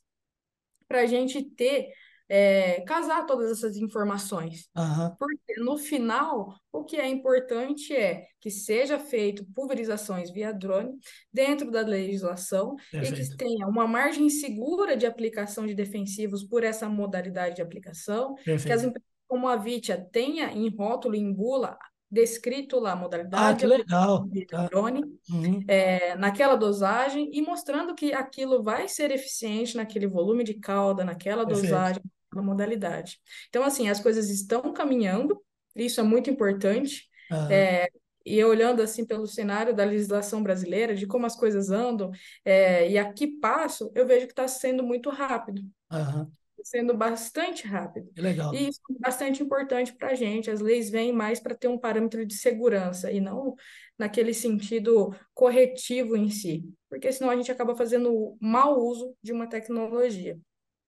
para 0.87 1.01
a 1.01 1.07
gente 1.07 1.43
ter 1.43 1.91
é, 2.29 2.81
casar 2.83 3.27
todas 3.27 3.51
essas 3.51 3.77
informações. 3.77 4.69
Uhum. 4.77 5.15
Porque 5.19 5.61
no 5.61 5.77
final, 5.77 6.55
o 6.73 6.85
que 6.85 6.97
é 6.97 7.07
importante 7.09 7.95
é 7.95 8.27
que 8.41 8.51
seja 8.51 8.99
feito 8.99 9.45
pulverizações 9.55 10.31
via 10.31 10.53
drone 10.53 10.97
dentro 11.33 11.71
da 11.71 11.83
legislação 11.83 12.77
Perfeito. 12.91 13.21
e 13.21 13.29
que 13.31 13.37
tenha 13.37 13.67
uma 13.67 13.87
margem 13.87 14.29
segura 14.31 14.97
de 14.97 15.07
aplicação 15.07 15.67
de 15.67 15.75
defensivos 15.75 16.45
por 16.45 16.65
essa 16.65 16.89
modalidade 16.89 17.57
de 17.57 17.63
aplicação, 17.63 18.35
Perfeito. 18.37 18.67
que 18.67 18.73
as 18.73 18.85
empresas 18.85 19.14
como 19.35 19.49
a 19.49 19.57
Vitia 19.57 20.01
tenha 20.13 20.53
em 20.53 20.69
rótulo, 20.69 21.17
em 21.17 21.33
bula, 21.33 21.77
descrito 22.09 22.79
lá 22.79 22.93
a 22.93 22.97
modalidade 22.97 23.57
ah, 23.57 23.57
que 23.57 23.67
legal. 23.67 24.29
de 24.29 24.47
tá. 24.47 24.67
drone 24.67 25.03
uhum. 25.29 25.65
é, 25.67 26.15
naquela 26.15 26.55
dosagem 26.55 27.29
e 27.33 27.43
mostrando 27.43 27.97
que 27.97 28.13
aquilo 28.13 28.63
vai 28.63 28.87
ser 28.87 29.11
eficiente 29.11 29.77
naquele 29.77 30.07
volume 30.07 30.45
de 30.45 30.55
cauda, 30.55 31.03
naquela 31.03 31.45
Perfeito. 31.45 31.67
dosagem, 31.67 32.03
na 32.33 32.43
modalidade. 32.43 33.19
Então, 33.49 33.65
assim, 33.65 33.89
as 33.89 33.99
coisas 33.99 34.31
estão 34.31 34.73
caminhando, 34.73 35.43
isso 35.75 35.99
é 35.99 36.05
muito 36.05 36.31
importante. 36.31 37.09
Uhum. 37.29 37.51
É, 37.51 37.89
e 38.25 38.45
olhando 38.45 38.83
assim 38.83 39.05
pelo 39.05 39.27
cenário 39.27 39.75
da 39.75 39.85
legislação 39.85 40.45
brasileira, 40.45 40.95
de 40.95 41.09
como 41.09 41.27
as 41.27 41.35
coisas 41.35 41.73
andam, 41.73 42.13
é, 42.45 42.89
e 42.89 42.97
aqui 42.97 43.27
passo, 43.27 43.91
eu 43.97 44.07
vejo 44.07 44.27
que 44.27 44.33
está 44.33 44.47
sendo 44.47 44.85
muito 44.85 45.11
rápido. 45.11 45.61
Uhum. 45.91 46.31
Sendo 46.65 46.97
bastante 46.97 47.67
rápido. 47.67 48.11
legal. 48.17 48.55
E 48.55 48.69
isso 48.69 48.81
é 48.91 48.99
bastante 48.99 49.43
importante 49.43 49.93
para 49.93 50.09
a 50.09 50.15
gente. 50.15 50.51
As 50.51 50.61
leis 50.61 50.91
vêm 50.91 51.13
mais 51.13 51.39
para 51.39 51.55
ter 51.55 51.69
um 51.69 51.79
parâmetro 51.79 52.25
de 52.25 52.35
segurança 52.35 53.13
e 53.13 53.21
não 53.21 53.55
naquele 53.99 54.35
sentido 54.35 55.15
corretivo 55.33 56.17
em 56.17 56.31
si. 56.31 56.65
Porque 56.89 57.13
senão 57.13 57.31
a 57.31 57.37
gente 57.37 57.53
acaba 57.53 57.77
fazendo 57.77 58.37
mau 58.41 58.81
uso 58.81 59.15
de 59.23 59.33
uma 59.33 59.47
tecnologia. 59.47 60.39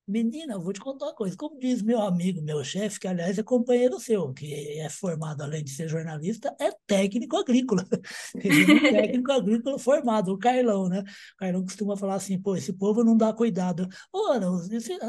Menina, 0.09 0.55
eu 0.55 0.61
vou 0.63 0.73
te 0.73 0.79
contar 0.79 1.07
uma 1.07 1.15
coisa. 1.15 1.37
Como 1.37 1.59
diz 1.59 1.83
meu 1.83 2.01
amigo, 2.01 2.41
meu 2.41 2.63
chefe, 2.63 3.01
que 3.01 3.09
aliás 3.09 3.37
é 3.39 3.43
companheiro 3.43 3.99
seu, 3.99 4.33
que 4.33 4.79
é 4.79 4.89
formado, 4.89 5.43
além 5.43 5.65
de 5.65 5.71
ser 5.71 5.89
jornalista, 5.89 6.55
é 6.61 6.71
técnico 6.87 7.37
agrícola. 7.37 7.85
Ele 8.37 8.71
é 8.71 8.75
um 8.75 8.81
técnico 8.81 9.33
agrícola 9.33 9.79
formado, 9.81 10.33
o 10.33 10.39
Carlão, 10.39 10.89
né? 10.89 11.01
O 11.01 11.37
Carlão 11.39 11.65
costuma 11.65 11.97
falar 11.97 12.15
assim, 12.15 12.41
pô, 12.41 12.55
esse 12.55 12.73
povo 12.73 13.03
não 13.03 13.17
dá 13.17 13.33
cuidado. 13.33 13.89
Ora, 14.13 14.47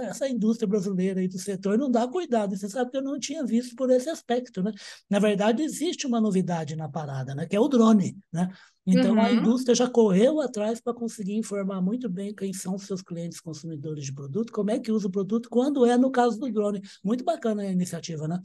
essa 0.09 0.27
indústria 0.27 0.67
brasileira 0.67 1.19
aí 1.19 1.27
do 1.27 1.37
setor 1.37 1.77
não 1.77 1.91
dá 1.91 2.07
cuidado. 2.07 2.57
Você 2.57 2.67
sabe 2.67 2.89
que 2.89 2.97
eu 2.97 3.03
não 3.03 3.19
tinha 3.19 3.45
visto 3.45 3.75
por 3.75 3.91
esse 3.91 4.09
aspecto, 4.09 4.63
né? 4.63 4.71
Na 5.07 5.19
verdade, 5.19 5.61
existe 5.61 6.07
uma 6.07 6.19
novidade 6.19 6.75
na 6.75 6.89
parada, 6.89 7.35
né? 7.35 7.45
Que 7.45 7.55
é 7.55 7.59
o 7.59 7.67
drone, 7.67 8.17
né? 8.33 8.49
Então, 8.87 9.15
uhum. 9.15 9.21
a 9.21 9.31
indústria 9.31 9.75
já 9.75 9.89
correu 9.89 10.39
atrás 10.39 10.79
para 10.79 10.93
conseguir 10.93 11.35
informar 11.35 11.81
muito 11.81 12.07
bem 12.09 12.33
quem 12.33 12.53
são 12.53 12.77
seus 12.77 13.01
clientes 13.01 13.41
consumidores 13.41 14.05
de 14.05 14.13
produto, 14.13 14.53
como 14.53 14.71
é 14.71 14.79
que 14.79 14.93
usa 14.93 15.07
o 15.07 15.11
produto, 15.11 15.49
quando 15.49 15.85
é 15.85 15.97
no 15.97 16.09
caso 16.09 16.39
do 16.39 16.49
drone. 16.49 16.81
Muito 17.03 17.25
bacana 17.25 17.63
a 17.63 17.71
iniciativa, 17.71 18.29
né? 18.29 18.41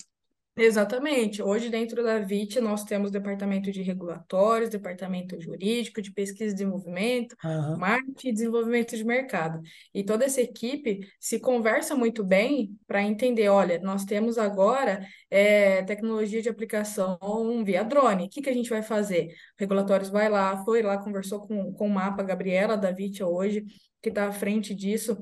Exatamente. 0.55 1.43
Hoje, 1.43 1.71
dentro 1.71 2.03
da 2.03 2.19
VIT, 2.19 2.61
nós 2.61 2.85
temos 2.85 3.11
departamento 3.11 3.73
de 3.73 3.81
regulatórios, 3.81 4.69
departamento 4.69 5.41
jurídico, 5.41 6.03
de 6.03 6.13
pesquisa 6.13 6.51
e 6.51 6.53
desenvolvimento, 6.53 7.35
uhum. 7.43 7.79
marketing 7.79 8.29
e 8.29 8.33
desenvolvimento 8.33 8.95
de 8.95 9.03
mercado. 9.03 9.63
E 9.95 10.05
toda 10.05 10.27
essa 10.27 10.43
equipe 10.43 11.09
se 11.19 11.41
conversa 11.41 11.97
muito 11.97 12.23
bem 12.23 12.79
para 12.87 13.03
entender: 13.03 13.49
olha, 13.49 13.79
nós 13.79 14.05
temos 14.05 14.37
agora 14.37 15.07
é, 15.31 15.83
tecnologia 15.85 16.43
de 16.43 16.51
aplicação 16.51 17.19
via 17.65 17.83
drone. 17.83 18.27
O 18.27 18.29
que, 18.29 18.43
que 18.43 18.51
a 18.51 18.55
gente 18.55 18.69
vai 18.69 18.83
fazer? 18.83 19.35
Regulatórios 19.59 20.11
vai 20.11 20.29
lá, 20.29 20.63
foi 20.65 20.83
lá, 20.83 20.99
conversou 20.99 21.41
com, 21.41 21.73
com 21.73 21.87
o 21.87 21.91
mapa, 21.91 22.23
Gabriela 22.23 22.77
da 22.77 22.93
VIT 22.93 23.25
hoje, 23.25 23.65
que 24.03 24.11
está 24.11 24.29
à 24.29 24.33
frente 24.33 24.75
disso 24.75 25.17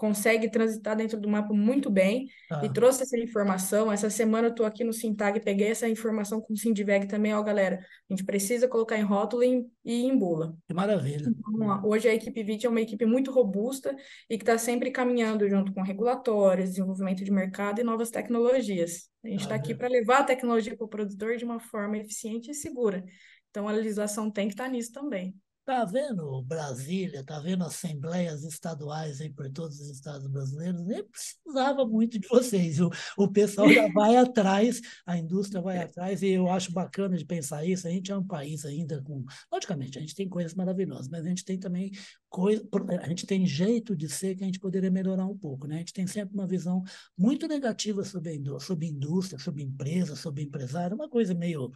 consegue 0.00 0.50
transitar 0.50 0.96
dentro 0.96 1.20
do 1.20 1.28
mapa 1.28 1.52
muito 1.52 1.90
bem 1.90 2.26
ah. 2.50 2.62
e 2.64 2.72
trouxe 2.72 3.02
essa 3.02 3.18
informação. 3.18 3.92
Essa 3.92 4.08
semana 4.08 4.46
eu 4.46 4.50
estou 4.50 4.64
aqui 4.64 4.82
no 4.82 4.94
Sintag, 4.94 5.38
peguei 5.40 5.68
essa 5.68 5.86
informação 5.86 6.40
com 6.40 6.54
o 6.54 6.56
Sindiveg 6.56 7.06
também, 7.06 7.34
ó, 7.34 7.42
galera. 7.42 7.78
A 8.08 8.14
gente 8.14 8.24
precisa 8.24 8.66
colocar 8.66 8.96
em 8.96 9.02
rótulo 9.02 9.44
e, 9.44 9.62
e 9.84 10.06
em 10.06 10.16
bula. 10.16 10.56
Que 10.66 10.72
maravilha. 10.72 11.26
Então, 11.28 11.82
hoje 11.84 12.08
a 12.08 12.14
equipe 12.14 12.42
VIT 12.42 12.64
é 12.64 12.70
uma 12.70 12.80
equipe 12.80 13.04
muito 13.04 13.30
robusta 13.30 13.94
e 14.30 14.38
que 14.38 14.42
está 14.42 14.56
sempre 14.56 14.90
caminhando 14.90 15.46
junto 15.50 15.70
com 15.74 15.82
regulatórios, 15.82 16.70
desenvolvimento 16.70 17.22
de 17.22 17.30
mercado 17.30 17.82
e 17.82 17.84
novas 17.84 18.08
tecnologias. 18.08 19.10
A 19.22 19.28
gente 19.28 19.42
está 19.42 19.54
aqui 19.54 19.74
para 19.74 19.86
levar 19.86 20.20
a 20.20 20.24
tecnologia 20.24 20.74
para 20.74 20.86
o 20.86 20.88
produtor 20.88 21.36
de 21.36 21.44
uma 21.44 21.60
forma 21.60 21.98
eficiente 21.98 22.50
e 22.50 22.54
segura. 22.54 23.04
Então, 23.50 23.68
a 23.68 23.72
legislação 23.72 24.30
tem 24.30 24.48
que 24.48 24.54
estar 24.54 24.64
tá 24.64 24.70
nisso 24.70 24.92
também. 24.92 25.36
Está 25.70 25.84
vendo 25.84 26.42
Brasília, 26.42 27.20
está 27.20 27.38
vendo 27.38 27.62
assembleias 27.62 28.42
estaduais 28.42 29.20
aí 29.20 29.30
por 29.30 29.48
todos 29.52 29.78
os 29.78 29.88
estados 29.88 30.26
brasileiros, 30.26 30.84
nem 30.84 31.04
precisava 31.04 31.86
muito 31.86 32.18
de 32.18 32.26
vocês. 32.26 32.80
O, 32.80 32.90
o 33.16 33.28
pessoal 33.28 33.70
já 33.72 33.86
vai 33.94 34.16
atrás, 34.16 34.80
a 35.06 35.16
indústria 35.16 35.62
vai 35.62 35.78
atrás, 35.78 36.22
e 36.22 36.30
eu 36.30 36.50
acho 36.50 36.72
bacana 36.72 37.16
de 37.16 37.24
pensar 37.24 37.64
isso. 37.64 37.86
A 37.86 37.90
gente 37.90 38.10
é 38.10 38.16
um 38.16 38.26
país 38.26 38.64
ainda 38.64 39.00
com. 39.00 39.24
Logicamente, 39.52 39.96
a 39.96 40.00
gente 40.00 40.16
tem 40.16 40.28
coisas 40.28 40.54
maravilhosas, 40.54 41.08
mas 41.08 41.24
a 41.24 41.28
gente 41.28 41.44
tem 41.44 41.56
também 41.56 41.92
coisa. 42.28 42.68
A 43.00 43.08
gente 43.08 43.24
tem 43.24 43.46
jeito 43.46 43.94
de 43.94 44.08
ser 44.08 44.34
que 44.34 44.42
a 44.42 44.46
gente 44.46 44.58
poderia 44.58 44.90
melhorar 44.90 45.26
um 45.26 45.38
pouco. 45.38 45.68
Né? 45.68 45.76
A 45.76 45.78
gente 45.78 45.92
tem 45.92 46.06
sempre 46.06 46.34
uma 46.34 46.48
visão 46.48 46.82
muito 47.16 47.46
negativa 47.46 48.04
sobre 48.04 48.42
sobre 48.58 48.88
indústria, 48.88 49.38
sobre 49.38 49.62
empresa, 49.62 50.16
sobre 50.16 50.42
empresário, 50.42 50.96
uma 50.96 51.08
coisa 51.08 51.32
meio 51.32 51.70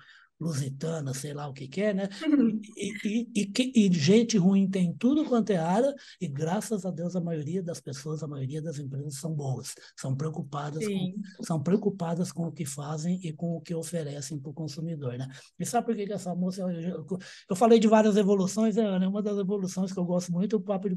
lusitana, 0.45 1.15
sei 1.15 1.33
lá 1.33 1.49
o 1.49 1.55
que 1.55 1.67
quer, 1.67 1.91
é, 1.91 1.95
né? 1.95 2.09
Uhum. 2.27 2.61
E, 2.77 3.29
e, 3.35 3.53
e, 3.57 3.87
e, 3.87 3.93
gente 3.93 4.37
ruim 4.37 4.69
tem 4.69 4.93
tudo 4.93 5.25
quanto 5.25 5.51
é 5.51 5.57
área, 5.57 5.95
e 6.21 6.29
graças 6.29 6.85
a 6.85 6.91
Deus 6.91 7.17
a 7.17 7.21
maioria 7.21 7.63
das 7.63 7.81
pessoas, 7.81 8.23
a 8.23 8.29
maioria 8.29 8.61
das 8.61 8.79
empresas 8.79 9.17
são 9.17 9.35
boas, 9.35 9.75
são 9.97 10.15
preocupadas, 10.15 10.87
com, 10.87 11.15
são 11.43 11.63
preocupadas 11.63 12.31
com 12.31 12.47
o 12.47 12.53
que 12.53 12.67
fazem 12.67 13.19
e 13.23 13.33
com 13.33 13.57
o 13.57 13.61
que 13.61 13.75
oferecem 13.75 14.39
para 14.39 14.51
o 14.51 14.55
consumidor, 14.55 15.17
né? 15.17 15.27
E 15.59 15.65
sabe 15.65 15.87
por 15.87 15.97
que, 15.97 16.07
que 16.07 16.13
essa 16.13 16.35
moça, 16.35 16.61
eu, 16.61 17.07
eu, 17.49 17.57
falei 17.57 17.79
de 17.79 17.89
várias 17.89 18.17
evoluções, 18.17 18.77
né? 18.77 19.07
uma 19.07 19.23
das 19.23 19.39
evoluções 19.39 19.93
que 19.93 19.99
eu 19.99 20.05
gosto 20.05 20.31
muito, 20.31 20.57
o 20.57 20.61
papo 20.61 20.89
de, 20.89 20.97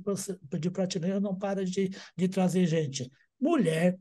de 0.59 0.69
prateleira 0.69 1.19
não 1.19 1.35
para 1.35 1.63
de, 1.63 1.89
de 2.15 2.27
trazer 2.27 2.65
gente 2.65 3.09
mulher, 3.39 3.97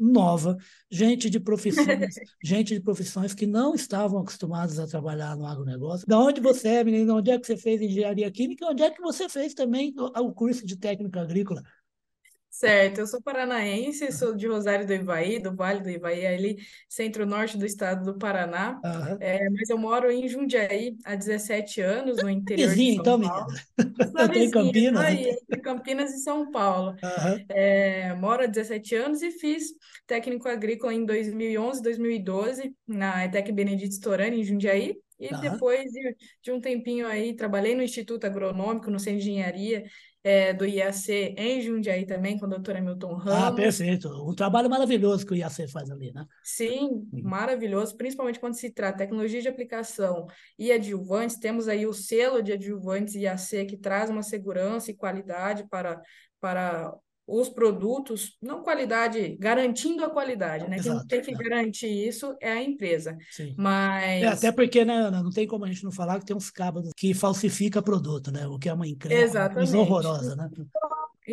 nova, 0.00 0.56
gente 0.90 1.28
de 1.28 1.38
profissões, 1.38 2.14
gente 2.42 2.74
de 2.74 2.80
profissões 2.80 3.34
que 3.34 3.46
não 3.46 3.74
estavam 3.74 4.20
acostumadas 4.20 4.78
a 4.78 4.86
trabalhar 4.86 5.36
no 5.36 5.46
agronegócio. 5.46 6.06
Da 6.06 6.18
onde 6.18 6.40
você 6.40 6.68
é, 6.68 6.84
menina? 6.84 7.14
Onde 7.14 7.30
é 7.30 7.38
que 7.38 7.46
você 7.46 7.56
fez 7.56 7.82
engenharia 7.82 8.30
química? 8.30 8.66
Onde 8.66 8.82
é 8.82 8.90
que 8.90 9.02
você 9.02 9.28
fez 9.28 9.52
também 9.52 9.94
o 9.98 10.32
curso 10.32 10.64
de 10.64 10.76
técnica 10.76 11.20
agrícola? 11.20 11.62
Certo, 12.60 12.98
eu 12.98 13.06
sou 13.06 13.22
paranaense, 13.22 14.12
sou 14.12 14.36
de 14.36 14.46
Rosário 14.46 14.86
do 14.86 14.92
Ivaí, 14.92 15.38
do 15.38 15.56
Vale 15.56 15.80
do 15.80 15.88
Ivaí, 15.88 16.26
ali 16.26 16.58
centro-norte 16.86 17.56
do 17.56 17.64
estado 17.64 18.04
do 18.04 18.18
Paraná, 18.18 18.78
uhum. 18.84 19.16
é, 19.18 19.48
mas 19.48 19.70
eu 19.70 19.78
moro 19.78 20.10
em 20.10 20.28
Jundiaí 20.28 20.94
há 21.02 21.14
17 21.14 21.80
anos, 21.80 22.22
no 22.22 22.28
interior 22.28 22.68
Vizinho, 22.68 23.02
de 23.02 23.08
São 23.08 23.16
então, 23.16 23.30
Paulo. 23.30 23.46
Estou 23.78 24.36
em 24.36 24.50
Campinas. 24.50 25.02
Aí, 25.02 25.30
entre 25.30 25.60
Campinas 25.62 26.12
e 26.12 26.18
São 26.18 26.50
Paulo. 26.50 26.90
Uhum. 26.90 27.44
É, 27.48 28.14
moro 28.16 28.42
há 28.42 28.46
17 28.46 28.94
anos 28.94 29.22
e 29.22 29.30
fiz 29.30 29.62
técnico 30.06 30.46
agrícola 30.46 30.92
em 30.92 31.06
2011, 31.06 31.80
2012, 31.80 32.74
na 32.86 33.24
ETEC 33.24 33.52
Benedito 33.52 33.94
Storani, 33.94 34.38
em 34.38 34.44
Jundiaí, 34.44 34.98
e 35.20 35.34
uhum. 35.34 35.40
depois 35.40 35.84
de, 35.84 36.16
de, 36.42 36.50
um 36.50 36.60
tempinho 36.60 37.06
aí, 37.06 37.36
trabalhei 37.36 37.74
no 37.74 37.82
Instituto 37.82 38.24
Agronômico, 38.24 38.90
no 38.90 38.98
Centro 38.98 39.20
de 39.20 39.30
Engenharia, 39.30 39.84
é, 40.22 40.52
do 40.52 40.66
IAC 40.66 41.34
em 41.36 41.60
Jundiaí 41.62 42.04
também, 42.04 42.38
com 42.38 42.46
o 42.46 42.48
doutor 42.48 42.76
Hamilton 42.76 43.12
ah, 43.12 43.18
Ramos. 43.18 43.42
Ah, 43.42 43.52
perfeito. 43.52 44.08
Um 44.28 44.34
trabalho 44.34 44.68
maravilhoso 44.68 45.24
que 45.24 45.32
o 45.32 45.36
IAC 45.36 45.68
faz 45.68 45.90
ali, 45.90 46.12
né? 46.12 46.26
Sim, 46.44 47.06
uhum. 47.12 47.22
maravilhoso, 47.22 47.96
principalmente 47.96 48.38
quando 48.38 48.54
se 48.54 48.70
trata 48.70 48.98
de 48.98 49.04
tecnologia 49.04 49.40
de 49.40 49.48
aplicação 49.48 50.26
e 50.58 50.70
adjuvantes. 50.70 51.36
Temos 51.36 51.68
aí 51.68 51.86
o 51.86 51.92
selo 51.92 52.42
de 52.42 52.52
adjuvantes 52.52 53.14
IAC, 53.14 53.66
que 53.66 53.76
traz 53.76 54.10
uma 54.10 54.22
segurança 54.22 54.90
e 54.90 54.96
qualidade 54.96 55.66
para, 55.68 56.00
para 56.38 56.92
os 57.30 57.48
produtos, 57.48 58.36
não 58.42 58.62
qualidade, 58.62 59.36
garantindo 59.38 60.04
a 60.04 60.10
qualidade, 60.10 60.68
né? 60.68 60.76
Exato, 60.76 61.06
Quem 61.06 61.22
tem 61.22 61.36
que 61.36 61.42
é. 61.42 61.48
garantir 61.48 61.86
isso 61.86 62.36
é 62.40 62.50
a 62.50 62.62
empresa. 62.62 63.16
Sim. 63.30 63.54
Mas. 63.56 64.22
É, 64.22 64.26
até 64.26 64.50
porque, 64.50 64.84
né, 64.84 64.94
Ana, 64.94 65.22
não 65.22 65.30
tem 65.30 65.46
como 65.46 65.64
a 65.64 65.68
gente 65.68 65.84
não 65.84 65.92
falar 65.92 66.18
que 66.18 66.26
tem 66.26 66.36
uns 66.36 66.50
cabos 66.50 66.90
que 66.96 67.14
falsifica 67.14 67.80
produto, 67.80 68.32
né? 68.32 68.48
O 68.48 68.58
que 68.58 68.68
é 68.68 68.72
uma 68.72 68.86
incrível, 68.86 69.30
coisa 69.54 69.78
horrorosa, 69.78 70.34
né? 70.34 70.50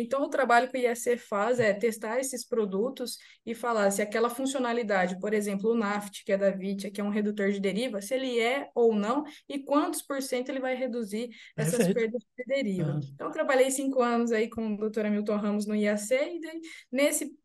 Então, 0.00 0.22
o 0.22 0.28
trabalho 0.28 0.68
que 0.70 0.76
o 0.76 0.80
IEC 0.80 1.16
faz 1.16 1.60
é 1.60 1.72
testar 1.72 2.18
esses 2.18 2.46
produtos 2.46 3.18
e 3.44 3.54
falar 3.54 3.90
se 3.90 4.02
aquela 4.02 4.30
funcionalidade, 4.30 5.18
por 5.18 5.34
exemplo, 5.34 5.70
o 5.70 5.74
NAFT, 5.74 6.24
que 6.24 6.32
é 6.32 6.36
da 6.36 6.50
VIT, 6.50 6.90
que 6.90 7.00
é 7.00 7.04
um 7.04 7.10
redutor 7.10 7.50
de 7.50 7.60
deriva, 7.60 8.00
se 8.00 8.14
ele 8.14 8.38
é 8.38 8.70
ou 8.74 8.94
não 8.94 9.24
e 9.48 9.58
quantos 9.58 10.02
por 10.02 10.22
cento 10.22 10.48
ele 10.48 10.60
vai 10.60 10.74
reduzir 10.74 11.28
essas 11.56 11.78
Perfeito. 11.78 11.94
perdas 11.94 12.22
de 12.36 12.44
deriva. 12.44 12.92
Uhum. 12.92 13.00
Então, 13.14 13.30
trabalhei 13.30 13.70
cinco 13.70 14.02
anos 14.02 14.32
aí 14.32 14.48
com 14.48 14.74
o 14.74 14.76
doutor 14.76 15.06
Hamilton 15.06 15.36
Ramos 15.36 15.66
no 15.66 15.74
IAC 15.74 16.12
e 16.12 16.40
daí, 16.40 16.60
nesse 16.90 17.36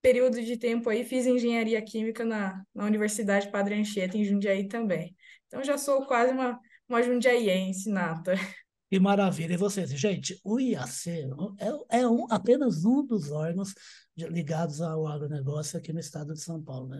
período 0.00 0.40
de 0.40 0.56
tempo 0.56 0.88
aí 0.88 1.04
fiz 1.04 1.26
engenharia 1.26 1.82
química 1.82 2.24
na, 2.24 2.62
na 2.74 2.84
Universidade 2.84 3.50
Padre 3.50 3.74
Anchieta, 3.74 4.16
em 4.16 4.24
Jundiaí 4.24 4.68
também. 4.68 5.16
Então, 5.46 5.62
já 5.64 5.78
sou 5.78 6.06
quase 6.06 6.32
uma, 6.32 6.58
uma 6.88 7.02
jundiaiense 7.02 7.90
nata. 7.90 8.34
Que 8.90 8.98
maravilha. 8.98 9.52
E 9.52 9.56
vocês, 9.56 9.90
gente, 9.90 10.40
o 10.42 10.58
IAC 10.58 11.10
é, 11.58 11.98
é 12.00 12.08
um, 12.08 12.24
apenas 12.30 12.86
um 12.86 13.04
dos 13.04 13.30
órgãos 13.30 13.74
ligados 14.16 14.80
ao 14.80 15.06
agronegócio 15.06 15.78
aqui 15.78 15.92
no 15.92 16.00
estado 16.00 16.32
de 16.32 16.40
São 16.40 16.62
Paulo. 16.62 16.88
Né? 16.88 16.98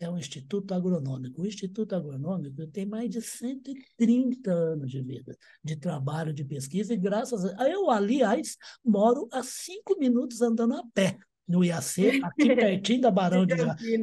É 0.00 0.10
um 0.10 0.16
Instituto 0.16 0.72
Agronômico. 0.72 1.42
O 1.42 1.46
Instituto 1.46 1.94
Agronômico 1.94 2.66
tem 2.68 2.86
mais 2.86 3.10
de 3.10 3.20
130 3.20 4.50
anos 4.50 4.90
de 4.90 5.02
vida, 5.02 5.36
de 5.62 5.76
trabalho, 5.76 6.32
de 6.32 6.44
pesquisa, 6.44 6.94
e 6.94 6.96
graças 6.96 7.44
a. 7.44 7.68
Eu, 7.68 7.90
aliás, 7.90 8.56
moro 8.82 9.28
a 9.30 9.42
cinco 9.42 9.98
minutos 9.98 10.40
andando 10.40 10.74
a 10.74 10.82
pé 10.94 11.18
no 11.46 11.64
IAC, 11.64 12.22
aqui 12.22 12.48
pertinho 12.56 13.00
da 13.02 13.10
Barão 13.10 13.46
de, 13.46 13.54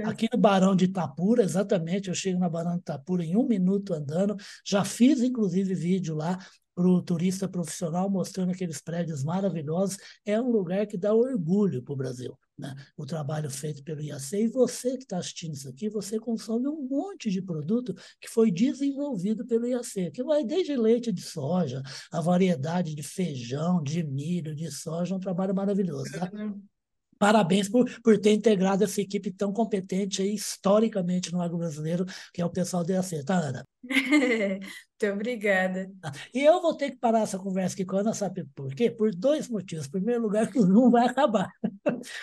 aqui 0.04 0.28
no 0.32 0.40
Barão 0.40 0.76
de 0.76 0.86
Itapura, 0.86 1.44
exatamente, 1.44 2.10
eu 2.10 2.16
chego 2.16 2.40
na 2.40 2.50
Barão 2.50 2.74
de 2.74 2.80
Itapura 2.80 3.24
em 3.24 3.38
um 3.38 3.48
minuto 3.48 3.94
andando, 3.94 4.36
já 4.66 4.84
fiz 4.84 5.22
inclusive 5.22 5.76
vídeo 5.76 6.16
lá 6.16 6.40
para 6.76 6.88
o 6.88 7.02
turista 7.02 7.48
profissional, 7.48 8.10
mostrando 8.10 8.52
aqueles 8.52 8.82
prédios 8.82 9.24
maravilhosos. 9.24 9.98
É 10.26 10.40
um 10.40 10.52
lugar 10.52 10.86
que 10.86 10.98
dá 10.98 11.14
orgulho 11.14 11.82
para 11.82 11.94
o 11.94 11.98
Brasil. 11.98 12.38
Né? 12.58 12.74
O 12.96 13.06
trabalho 13.06 13.50
feito 13.50 13.84
pelo 13.84 14.02
IAC. 14.02 14.36
E 14.36 14.48
você 14.48 14.98
que 14.98 15.04
está 15.04 15.18
assistindo 15.18 15.54
isso 15.54 15.70
aqui, 15.70 15.90
você 15.90 16.20
consome 16.20 16.68
um 16.68 16.88
monte 16.88 17.30
de 17.30 17.42
produto 17.42 17.94
que 18.20 18.30
foi 18.30 18.52
desenvolvido 18.52 19.46
pelo 19.46 19.68
IAC, 19.68 20.12
que 20.12 20.24
vai 20.24 20.44
desde 20.44 20.76
leite 20.76 21.12
de 21.12 21.22
soja, 21.22 21.82
a 22.12 22.22
variedade 22.22 22.94
de 22.94 23.04
feijão, 23.04 23.82
de 23.82 24.04
milho, 24.04 24.54
de 24.54 24.70
soja, 24.72 25.16
um 25.16 25.20
trabalho 25.20 25.56
maravilhoso. 25.56 26.12
Tá? 26.12 26.30
Parabéns 27.18 27.70
por, 27.70 27.90
por 28.02 28.18
ter 28.18 28.34
integrado 28.34 28.84
essa 28.84 29.00
equipe 29.00 29.32
tão 29.32 29.54
competente 29.54 30.22
aí, 30.22 30.36
historicamente 30.36 31.32
no 31.32 31.42
agro 31.42 31.58
brasileiro, 31.58 32.06
que 32.34 32.42
é 32.42 32.46
o 32.46 32.50
pessoal 32.50 32.84
do 32.84 32.92
IAC, 32.92 33.24
tá, 33.24 33.38
Ana? 33.38 33.66
Muito 35.02 35.14
obrigada. 35.14 35.92
E 36.34 36.42
eu 36.42 36.62
vou 36.62 36.74
ter 36.74 36.92
que 36.92 36.96
parar 36.96 37.20
essa 37.20 37.38
conversa 37.38 37.76
aqui 37.76 37.84
com 37.84 37.98
a 37.98 38.00
Ana, 38.00 38.14
sabe 38.14 38.46
por 38.56 38.74
quê? 38.74 38.90
Por 38.90 39.14
dois 39.14 39.50
motivos. 39.50 39.88
Em 39.88 39.92
primeiro 39.92 40.22
lugar, 40.22 40.50
que 40.50 40.58
o 40.58 40.62
Zoom 40.62 40.90
vai 40.90 41.06
acabar. 41.06 41.52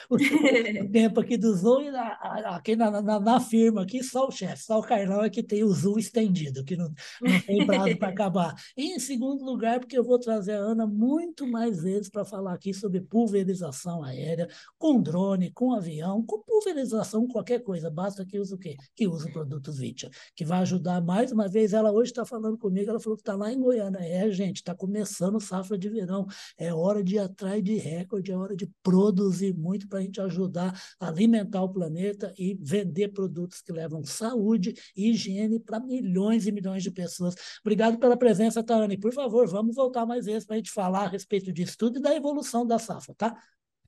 o, 0.08 0.16
tempo 0.90 1.20
aqui 1.20 1.36
do 1.36 1.54
Zoom 1.54 1.82
e 1.82 1.90
na, 1.90 2.08
aqui 2.56 2.74
na, 2.74 3.02
na, 3.02 3.20
na, 3.20 3.40
firma, 3.40 3.82
aqui 3.82 4.02
só 4.02 4.26
o 4.26 4.30
chefe, 4.30 4.64
só 4.64 4.78
o 4.78 4.82
Carlão 4.82 5.22
é 5.22 5.28
que 5.28 5.42
tem 5.42 5.62
o 5.62 5.72
Zoom 5.72 5.98
estendido, 5.98 6.64
que 6.64 6.74
não, 6.74 6.90
não 7.20 7.40
tem 7.40 7.66
prazo 7.66 7.98
para 7.98 8.08
acabar. 8.12 8.54
E 8.74 8.94
em 8.94 8.98
segundo 8.98 9.44
lugar, 9.44 9.78
porque 9.78 9.98
eu 9.98 10.04
vou 10.04 10.18
trazer 10.18 10.52
a 10.52 10.60
Ana 10.60 10.86
muito 10.86 11.46
mais 11.46 11.82
vezes 11.82 12.08
para 12.08 12.24
falar 12.24 12.54
aqui 12.54 12.72
sobre 12.72 13.02
pulverização 13.02 14.02
aérea, 14.02 14.48
com 14.78 14.98
drone, 15.02 15.52
com 15.52 15.74
avião, 15.74 16.24
com 16.24 16.42
pulverização, 16.42 17.28
qualquer 17.28 17.62
coisa. 17.62 17.90
Basta 17.90 18.24
que 18.24 18.38
use 18.38 18.54
o 18.54 18.58
quê? 18.58 18.76
Que 18.96 19.06
use 19.06 19.28
o 19.28 19.32
produto 19.32 19.70
Vitia, 19.72 20.08
que 20.34 20.44
vai 20.44 20.60
ajudar 20.60 21.02
mais 21.02 21.32
uma 21.32 21.48
vez. 21.48 21.74
Ela 21.74 21.92
hoje 21.92 22.12
está 22.12 22.24
falando 22.24 22.56
comigo, 22.62 22.71
ela 22.80 23.00
falou 23.00 23.16
que 23.16 23.22
está 23.22 23.34
lá 23.34 23.52
em 23.52 23.60
Goiânia. 23.60 23.98
É, 23.98 24.30
gente, 24.30 24.56
está 24.56 24.74
começando 24.74 25.40
safra 25.40 25.78
de 25.78 25.88
verão. 25.88 26.26
É 26.58 26.72
hora 26.72 27.02
de 27.02 27.16
ir 27.16 27.18
atrás 27.18 27.62
de 27.62 27.76
recorde, 27.76 28.32
é 28.32 28.36
hora 28.36 28.56
de 28.56 28.70
produzir 28.82 29.54
muito 29.54 29.88
para 29.88 29.98
a 29.98 30.02
gente 30.02 30.20
ajudar 30.20 30.78
a 30.98 31.08
alimentar 31.08 31.62
o 31.62 31.68
planeta 31.68 32.32
e 32.38 32.58
vender 32.60 33.08
produtos 33.08 33.60
que 33.60 33.72
levam 33.72 34.02
saúde 34.04 34.74
e 34.96 35.10
higiene 35.10 35.60
para 35.60 35.80
milhões 35.80 36.46
e 36.46 36.52
milhões 36.52 36.82
de 36.82 36.90
pessoas. 36.90 37.34
Obrigado 37.60 37.98
pela 37.98 38.16
presença, 38.16 38.62
Tani. 38.62 38.98
Por 38.98 39.12
favor, 39.12 39.48
vamos 39.48 39.76
voltar 39.76 40.06
mais 40.06 40.26
vezes 40.26 40.44
para 40.44 40.54
a 40.54 40.58
gente 40.58 40.70
falar 40.70 41.04
a 41.04 41.08
respeito 41.08 41.52
disso 41.52 41.76
tudo 41.78 41.98
e 41.98 42.02
da 42.02 42.14
evolução 42.14 42.66
da 42.66 42.78
safra, 42.78 43.14
tá? 43.14 43.36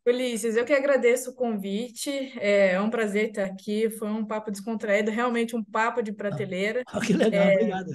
Ulisses, 0.07 0.55
eu 0.55 0.64
que 0.64 0.73
agradeço 0.73 1.31
o 1.31 1.35
convite. 1.35 2.11
É, 2.38 2.73
é 2.73 2.81
um 2.81 2.90
prazer 2.90 3.29
estar 3.29 3.45
aqui. 3.45 3.88
Foi 3.90 4.09
um 4.09 4.27
papo 4.27 4.51
descontraído, 4.51 5.11
realmente 5.11 5.57
um 5.57 5.64
papo 5.64 6.03
de 6.03 6.12
prateleira. 6.12 6.83
Ah, 6.87 7.01
que 7.01 7.12
legal, 7.12 7.49
é, 7.49 7.55
obrigado. 7.55 7.90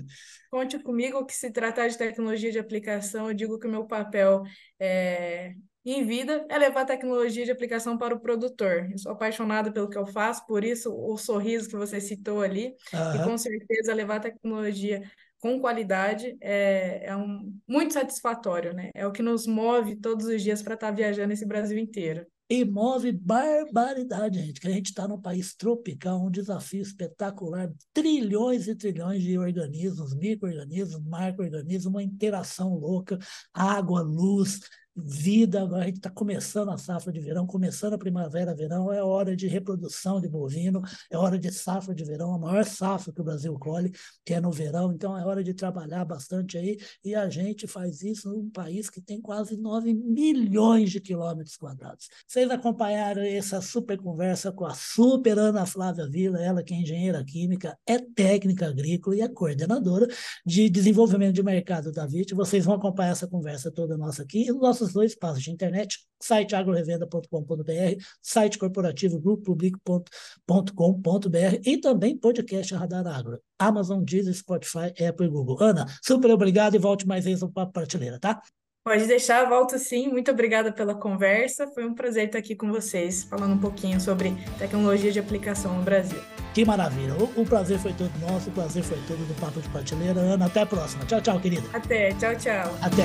Conte 0.49 0.79
comigo 0.79 1.25
que 1.25 1.35
se 1.35 1.51
tratar 1.51 1.87
de 1.87 1.97
tecnologia 1.97 2.51
de 2.51 2.57
aplicação, 2.57 3.27
eu 3.27 3.33
digo 3.33 3.59
que 3.59 3.67
o 3.67 3.71
meu 3.71 3.85
papel 3.85 4.41
é, 4.79 5.53
em 5.85 6.03
vida 6.03 6.45
é 6.49 6.57
levar 6.57 6.85
tecnologia 6.85 7.45
de 7.45 7.51
aplicação 7.51 7.97
para 7.97 8.15
o 8.15 8.19
produtor. 8.19 8.89
Eu 8.91 8.97
sou 8.97 9.11
apaixonada 9.11 9.71
pelo 9.71 9.89
que 9.89 9.97
eu 9.97 10.05
faço, 10.05 10.45
por 10.45 10.63
isso 10.63 10.91
o 10.93 11.17
sorriso 11.17 11.69
que 11.69 11.75
você 11.75 12.01
citou 12.01 12.41
ali, 12.41 12.73
e 13.15 13.23
com 13.23 13.37
certeza 13.37 13.93
levar 13.93 14.19
tecnologia 14.19 15.01
com 15.39 15.59
qualidade 15.59 16.37
é, 16.41 17.07
é 17.07 17.15
um, 17.15 17.53
muito 17.67 17.93
satisfatório, 17.93 18.73
né? 18.73 18.91
É 18.93 19.07
o 19.07 19.11
que 19.11 19.21
nos 19.21 19.47
move 19.47 19.95
todos 19.95 20.25
os 20.25 20.41
dias 20.41 20.61
para 20.61 20.73
estar 20.73 20.87
tá 20.87 20.93
viajando 20.93 21.33
esse 21.33 21.45
Brasil 21.45 21.77
inteiro. 21.77 22.25
E 22.51 22.65
move 22.65 23.11
barbaridade, 23.11 24.39
gente, 24.43 24.59
que 24.59 24.67
a 24.67 24.71
gente 24.71 24.87
está 24.87 25.07
num 25.07 25.21
país 25.21 25.53
tropical, 25.53 26.25
um 26.25 26.31
desafio 26.31 26.81
espetacular, 26.81 27.71
trilhões 27.93 28.67
e 28.67 28.75
trilhões 28.75 29.21
de 29.21 29.37
organismos, 29.37 30.15
micro-organismos, 30.15 30.99
macro-organismos, 31.05 31.85
uma 31.85 32.01
interação 32.01 32.73
louca, 32.73 33.19
água, 33.53 34.01
luz, 34.01 34.61
vida, 35.03 35.61
agora 35.61 35.83
a 35.83 35.85
gente 35.85 35.97
está 35.97 36.09
começando 36.09 36.69
a 36.69 36.77
safra 36.77 37.11
de 37.11 37.19
verão, 37.19 37.45
começando 37.45 37.93
a 37.93 37.97
primavera, 37.97 38.53
verão, 38.53 38.91
é 38.91 39.03
hora 39.03 39.35
de 39.35 39.47
reprodução 39.47 40.19
de 40.19 40.27
bovino, 40.27 40.81
é 41.09 41.17
hora 41.17 41.37
de 41.37 41.51
safra 41.51 41.93
de 41.93 42.03
verão, 42.03 42.33
a 42.33 42.37
maior 42.37 42.65
safra 42.65 43.13
que 43.13 43.21
o 43.21 43.23
Brasil 43.23 43.57
colhe, 43.57 43.91
que 44.25 44.33
é 44.33 44.41
no 44.41 44.51
verão, 44.51 44.91
então 44.93 45.17
é 45.17 45.25
hora 45.25 45.43
de 45.43 45.53
trabalhar 45.53 46.05
bastante 46.05 46.57
aí, 46.57 46.77
e 47.03 47.15
a 47.15 47.29
gente 47.29 47.67
faz 47.67 48.01
isso 48.01 48.29
num 48.29 48.49
país 48.49 48.89
que 48.89 49.01
tem 49.01 49.21
quase 49.21 49.57
9 49.57 49.93
milhões 49.93 50.91
de 50.91 50.99
quilômetros 50.99 51.57
quadrados. 51.57 52.09
Vocês 52.27 52.49
acompanharam 52.49 53.21
essa 53.21 53.61
super 53.61 53.97
conversa 53.97 54.51
com 54.51 54.65
a 54.65 54.73
super 54.73 55.37
Ana 55.37 55.65
Flávia 55.65 56.07
Vila, 56.07 56.41
ela 56.41 56.63
que 56.63 56.73
é 56.73 56.77
engenheira 56.77 57.23
química, 57.23 57.77
é 57.87 57.97
técnica 57.97 58.67
agrícola 58.67 59.15
e 59.15 59.21
é 59.21 59.27
coordenadora 59.27 60.07
de 60.45 60.69
desenvolvimento 60.69 61.35
de 61.35 61.43
mercado 61.43 61.91
da 61.91 62.05
VIT. 62.05 62.33
Vocês 62.33 62.65
vão 62.65 62.75
acompanhar 62.75 63.11
essa 63.11 63.27
conversa 63.27 63.71
toda 63.71 63.97
nossa 63.97 64.23
aqui, 64.23 64.47
e 64.47 64.51
nossos 64.51 64.88
dois 64.93 65.11
espaços 65.11 65.43
de 65.43 65.51
internet, 65.51 65.99
site 66.21 66.55
agrorevenda.com.br, 66.55 68.03
site 68.21 68.57
corporativo 68.57 69.19
grupopublic.com.br 69.19 71.61
e 71.65 71.77
também 71.77 72.17
podcast 72.17 72.73
Radar 72.73 73.07
Agro, 73.07 73.41
Amazon, 73.57 74.03
Deezer, 74.03 74.33
Spotify, 74.33 74.93
Apple 75.07 75.27
e 75.27 75.29
Google. 75.29 75.57
Ana, 75.61 75.85
super 76.03 76.31
obrigado 76.31 76.75
e 76.75 76.79
volte 76.79 77.07
mais 77.07 77.25
vezes 77.25 77.43
ao 77.43 77.49
Papo 77.49 77.73
Prateleira, 77.73 78.19
tá? 78.19 78.41
Pode 78.83 79.05
deixar, 79.05 79.47
volto 79.47 79.77
sim. 79.77 80.07
Muito 80.07 80.31
obrigada 80.31 80.71
pela 80.71 80.95
conversa. 80.95 81.67
Foi 81.67 81.85
um 81.85 81.93
prazer 81.93 82.25
estar 82.25 82.39
aqui 82.39 82.55
com 82.55 82.71
vocês, 82.71 83.23
falando 83.23 83.53
um 83.53 83.59
pouquinho 83.59 83.99
sobre 83.99 84.33
tecnologia 84.57 85.11
de 85.11 85.19
aplicação 85.19 85.77
no 85.77 85.83
Brasil. 85.83 86.19
Que 86.53 86.65
maravilha. 86.65 87.13
O, 87.13 87.41
o 87.41 87.45
prazer 87.45 87.77
foi 87.77 87.93
todo 87.93 88.11
nosso, 88.19 88.49
o 88.49 88.53
prazer 88.53 88.83
foi 88.83 88.97
todo 89.07 89.19
do 89.27 89.39
Papo 89.39 89.61
de 89.61 89.69
Prateleira. 89.69 90.19
Ana, 90.19 90.47
até 90.47 90.61
a 90.61 90.65
próxima. 90.65 91.05
Tchau, 91.05 91.21
tchau, 91.21 91.39
querida. 91.39 91.67
Até, 91.73 92.11
tchau, 92.13 92.35
tchau. 92.35 92.75
Até. 92.81 93.03